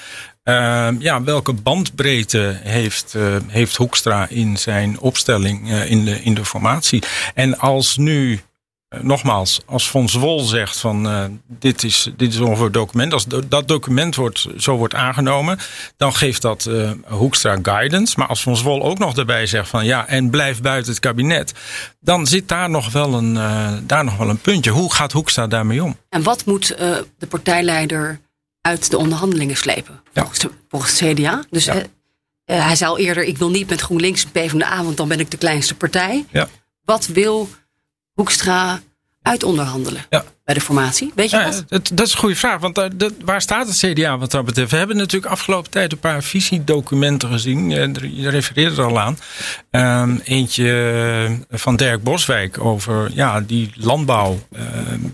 [0.99, 3.15] ja, welke bandbreedte heeft,
[3.47, 7.03] heeft Hoekstra in zijn opstelling in, de, in de formatie?
[7.35, 8.41] En als nu
[8.99, 13.13] nogmaals, als Von Zwol zegt van uh, dit, is, dit is ongeveer het document.
[13.13, 15.59] Als dat document wordt, zo wordt aangenomen,
[15.97, 18.15] dan geeft dat uh, Hoekstra guidance.
[18.19, 21.53] Maar als Von Zwol ook nog daarbij zegt van ja, en blijf buiten het kabinet.
[22.01, 23.35] Dan zit daar nog wel een,
[23.87, 24.71] daar nog wel een puntje.
[24.71, 25.97] Hoe gaat Hoekstra daarmee om?
[26.09, 26.67] En wat moet
[27.19, 28.21] de partijleider
[28.61, 30.01] uit de onderhandelingen slepen?
[30.15, 30.49] Volgens, ja.
[30.49, 31.45] de, volgens het CDA.
[31.51, 31.83] Dus ja.
[32.45, 35.31] hij zei al eerder, ik wil niet met GroenLinks en PvdA, want dan ben ik
[35.31, 36.27] de kleinste partij.
[36.31, 36.49] Ja.
[36.85, 37.49] Wat wil
[38.15, 38.79] Hoekstra
[39.29, 40.25] uitonderhandelen ja.
[40.45, 41.13] Bij de formatie?
[41.15, 41.65] Weet je ja, dat?
[41.69, 41.91] dat?
[41.95, 42.61] Dat is een goede vraag.
[42.61, 44.71] Want uh, dat, waar staat het CDA wat dat betreft?
[44.71, 47.71] We hebben natuurlijk afgelopen tijd een paar visiedocumenten gezien.
[48.15, 49.19] Je refereerde er al aan.
[49.71, 54.39] Um, eentje van Dirk Boswijk over ja, die landbouw.
[54.53, 54.61] Uh,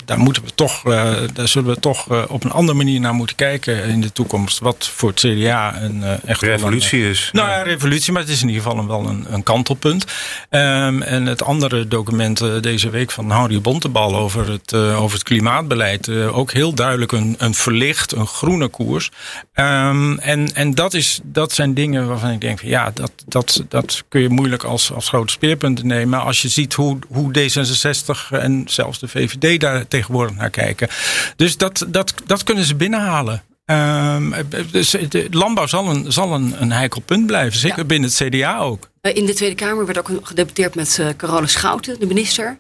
[0.05, 3.37] daar, moeten we toch, uh, daar zullen we toch op een andere manier naar moeten
[3.37, 4.59] kijken in de toekomst.
[4.59, 7.31] Wat voor het CDA een echt revolutie een, is.
[7.33, 10.05] Nou ja, revolutie, maar het is in ieder geval een, wel een, een kantelpunt.
[10.51, 15.26] Um, en het andere document deze week van Harry Bontebal over het, uh, over het
[15.27, 16.07] klimaatbeleid.
[16.07, 19.11] Uh, ook heel duidelijk een, een verlicht, een groene koers.
[19.55, 23.65] Um, en en dat, is, dat zijn dingen waarvan ik denk: van, ja, dat, dat,
[23.69, 26.21] dat kun je moeilijk als, als grote speerpunten nemen.
[26.21, 30.89] Als je ziet hoe, hoe D66 en zelfs de VVD daar tegenwoordig naar kijken.
[31.37, 33.43] Dus dat, dat, dat kunnen ze binnenhalen.
[33.65, 34.35] Um,
[34.71, 37.85] dus de landbouw zal een, zal een, een heikel punt blijven, zeker ja.
[37.85, 38.91] binnen het CDA ook.
[39.01, 42.59] In de Tweede Kamer werd ook gedebatteerd met uh, Carola Schouten, de minister.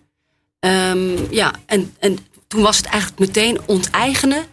[0.61, 4.45] Um, ja, en, en toen was het eigenlijk meteen onteigenen.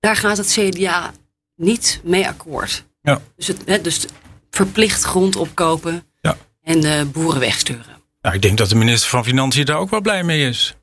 [0.00, 1.12] Daar gaat het CDA
[1.56, 2.84] niet mee akkoord.
[3.02, 3.20] Ja.
[3.36, 4.06] Dus, het, hè, dus
[4.50, 6.36] verplicht grond opkopen ja.
[6.62, 7.98] en de boeren wegsturen.
[8.22, 10.74] Nou, ik denk dat de minister van Financiën daar ook wel blij mee is.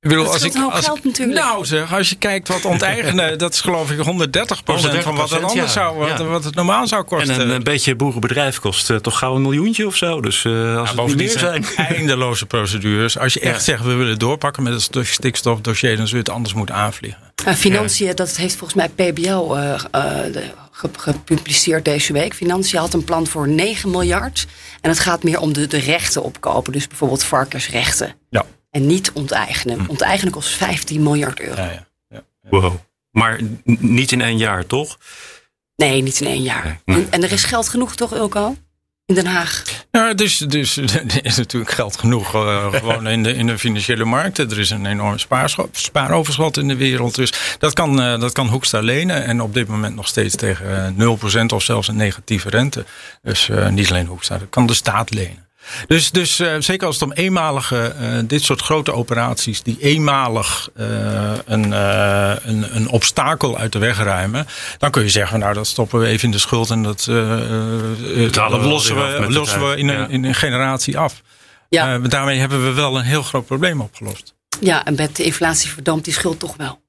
[0.00, 1.38] Ik bedoel, als ik, als geld, natuurlijk.
[1.38, 5.30] Nou zeg, als je kijkt wat onteigenen, dat is geloof ik 130, 130 van wat
[5.30, 5.66] het anders ja.
[5.66, 6.24] zou, wat, ja.
[6.24, 7.34] wat, het normaal zou kosten.
[7.34, 10.20] En een, een beetje boerenbedrijf kost uh, toch gauw een miljoentje of zo.
[10.20, 11.64] Dus uh, als ja, het niet meer zijn.
[11.76, 13.18] Eindeloze procedures.
[13.18, 16.54] Als je echt zegt, we willen doorpakken met het stikstofdossier, dan zul je het anders
[16.54, 17.20] moeten aanvliegen.
[17.46, 19.54] Uh, financiën, dat heeft volgens mij PBL
[20.72, 22.34] gepubliceerd deze week.
[22.34, 24.46] Financiën had een plan voor 9 miljard.
[24.80, 26.72] En het gaat meer om de, de rechten opkopen.
[26.72, 28.14] Dus bijvoorbeeld varkensrechten.
[28.30, 28.44] Ja.
[28.70, 29.78] En niet onteigenen.
[29.78, 29.88] Hm.
[29.88, 31.62] Onteigenen kost 15 miljard euro.
[31.62, 31.86] Ja, ja.
[32.08, 32.74] Ja, wow.
[33.10, 34.98] Maar niet in één jaar, toch?
[35.76, 36.80] Nee, niet in één jaar.
[36.84, 36.96] Nee.
[36.96, 38.56] En, en, er is geld genoeg, toch, Ilko?
[39.06, 39.62] In Den Haag.
[39.90, 44.04] Ja, dus, dus er is natuurlijk geld genoeg uh, gewoon in de, in de financiële
[44.04, 44.50] markten.
[44.50, 45.18] Er is een enorm
[45.72, 47.14] spaaroverschot in de wereld.
[47.14, 49.24] Dus dat kan, uh, dat kan Hoekstra lenen.
[49.24, 52.84] En op dit moment nog steeds tegen uh, 0% of zelfs een negatieve rente.
[53.22, 55.47] Dus uh, niet alleen Hoekstra, dat kan de staat lenen.
[55.86, 60.70] Dus, dus uh, zeker als het om eenmalige, uh, dit soort grote operaties, die eenmalig
[60.76, 60.86] uh,
[61.44, 64.46] een, een, een obstakel uit de weg ruimen,
[64.78, 67.04] dan kun je zeggen, nou dat stoppen we even in de schuld en dat,
[68.30, 69.98] dat lossen we, lossen we in, ja.
[69.98, 71.22] een, in een generatie af.
[71.68, 71.98] Ja.
[71.98, 74.34] daarmee hebben we wel een heel groot probleem opgelost.
[74.60, 76.80] Ja, en met de inflatie verdampt die schuld toch wel.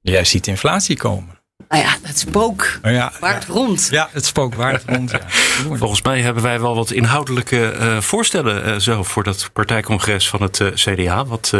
[0.00, 1.35] Jij ziet inflatie komen.
[1.68, 3.52] Nou ja, het spook ja, waart ja.
[3.52, 3.88] rond.
[3.90, 5.10] Ja, het spook waart rond.
[5.10, 5.20] Ja.
[5.78, 10.42] Volgens mij hebben wij wel wat inhoudelijke uh, voorstellen uh, zo voor dat partijcongres van
[10.42, 11.24] het uh, CDA.
[11.24, 11.52] Wat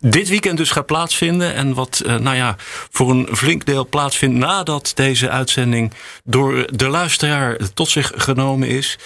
[0.00, 1.54] dit weekend dus gaat plaatsvinden.
[1.54, 2.56] En wat, nou ja,
[2.90, 5.92] voor een flink deel plaatsvindt nadat deze uitzending
[6.24, 8.98] door de luisteraar tot zich genomen is.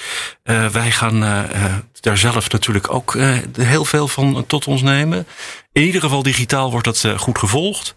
[0.72, 1.20] wij gaan
[2.00, 3.16] daar zelf natuurlijk ook
[3.53, 5.26] heel veel van tot ons nemen.
[5.72, 7.94] In ieder geval digitaal wordt dat goed gevolgd.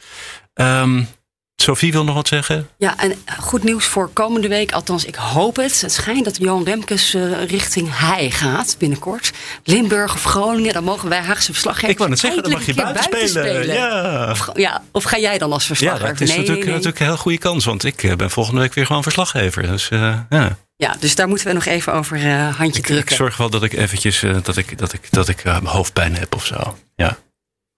[0.53, 1.07] Um,
[1.55, 2.69] Sophie wil nog wat zeggen?
[2.77, 4.71] Ja, en goed nieuws voor komende week.
[4.71, 5.81] Althans, ik hoop het.
[5.81, 9.31] Het schijnt dat Johan Remkes uh, richting Hij gaat binnenkort.
[9.63, 11.91] Limburg of Groningen, dan mogen wij Haagse verslaggevers.
[11.91, 13.67] Ik wou het zeggen, dan mag je buiten, spelen.
[13.67, 14.31] Ja.
[14.31, 14.83] Of, ja.
[14.91, 16.05] of ga jij dan als verslaggever?
[16.05, 16.75] Ja, dat is nee, natuurlijk, nee.
[16.75, 17.65] natuurlijk een heel goede kans.
[17.65, 19.67] Want ik eh, ben volgende week weer gewoon verslaggever.
[19.67, 20.57] Dus uh, ja.
[20.77, 23.11] Ja, dus daar moeten we nog even over uh, handje ik, drukken.
[23.11, 26.45] Ik zorg wel dat ik eventjes dat ik, dat ik, dat ik hoofdpijn heb of
[26.45, 26.77] zo.
[26.95, 27.17] Ja,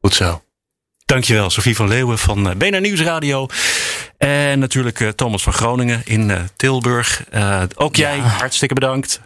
[0.02, 0.42] goed zo.
[1.08, 3.48] Dankjewel, Sofie van Leeuwen van BNR Nieuwsradio.
[4.18, 7.24] En natuurlijk uh, Thomas van Groningen in uh, Tilburg.
[7.34, 8.10] Uh, ook ja.
[8.16, 9.22] jij, hartstikke bedankt.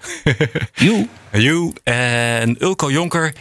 [1.32, 1.74] Joe.
[1.84, 3.34] En Ulko Jonker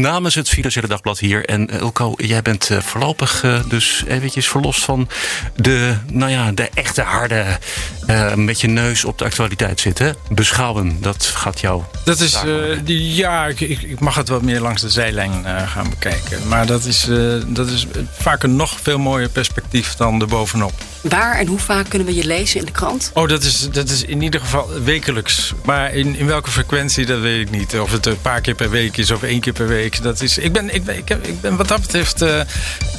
[0.00, 1.44] namens het Financiële Dagblad hier.
[1.44, 5.08] En Ulko, jij bent uh, voorlopig uh, dus eventjes verlost van
[5.56, 7.58] de, nou ja, de echte harde
[8.06, 10.16] uh, met je neus op de actualiteit zitten.
[10.30, 11.82] Beschouwen, dat gaat jou.
[12.04, 12.38] Dat is,
[12.84, 16.48] die, ja, ik, ik, mag het wat meer langs de zijlijn gaan bekijken.
[16.48, 17.08] Maar dat is,
[17.46, 20.72] dat is vaak een nog veel mooier perspectief dan erbovenop.
[21.02, 23.10] Waar en hoe vaak kunnen we je lezen in de krant?
[23.14, 25.52] Oh, dat is, dat is in ieder geval wekelijks.
[25.64, 27.78] Maar in, in welke frequentie, dat weet ik niet.
[27.80, 29.87] Of het een paar keer per week is of één keer per week.
[29.96, 32.40] Dat is, ik, ben, ik, ben, ik, ik ben wat dat betreft uh,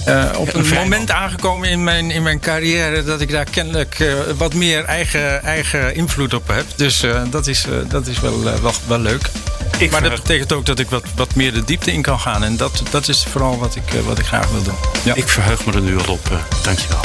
[0.07, 3.03] uh, op een moment aangekomen in mijn, in mijn carrière...
[3.03, 6.65] dat ik daar kennelijk uh, wat meer eigen, eigen invloed op heb.
[6.75, 9.29] Dus dat is, dat is wel, wel, wel leuk.
[9.77, 12.43] Ik maar dat betekent ook dat ik wat, wat meer de diepte in kan gaan.
[12.43, 14.75] En dat, dat is vooral wat ik, wat ik graag wil doen.
[15.03, 15.15] Ja.
[15.15, 16.45] Ik verheug me er nu al op.
[16.63, 17.01] Dankjewel.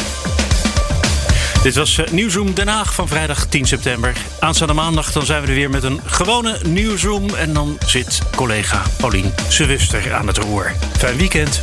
[1.65, 4.17] Dit was uh, Nieuwsroom Den Haag van vrijdag 10 september.
[4.39, 7.35] Aanstaande maandag dan zijn we er weer met een gewone Nieuwsroom.
[7.35, 10.73] En dan zit collega Paulien Sewuster aan het roer.
[10.99, 11.63] Fijn weekend.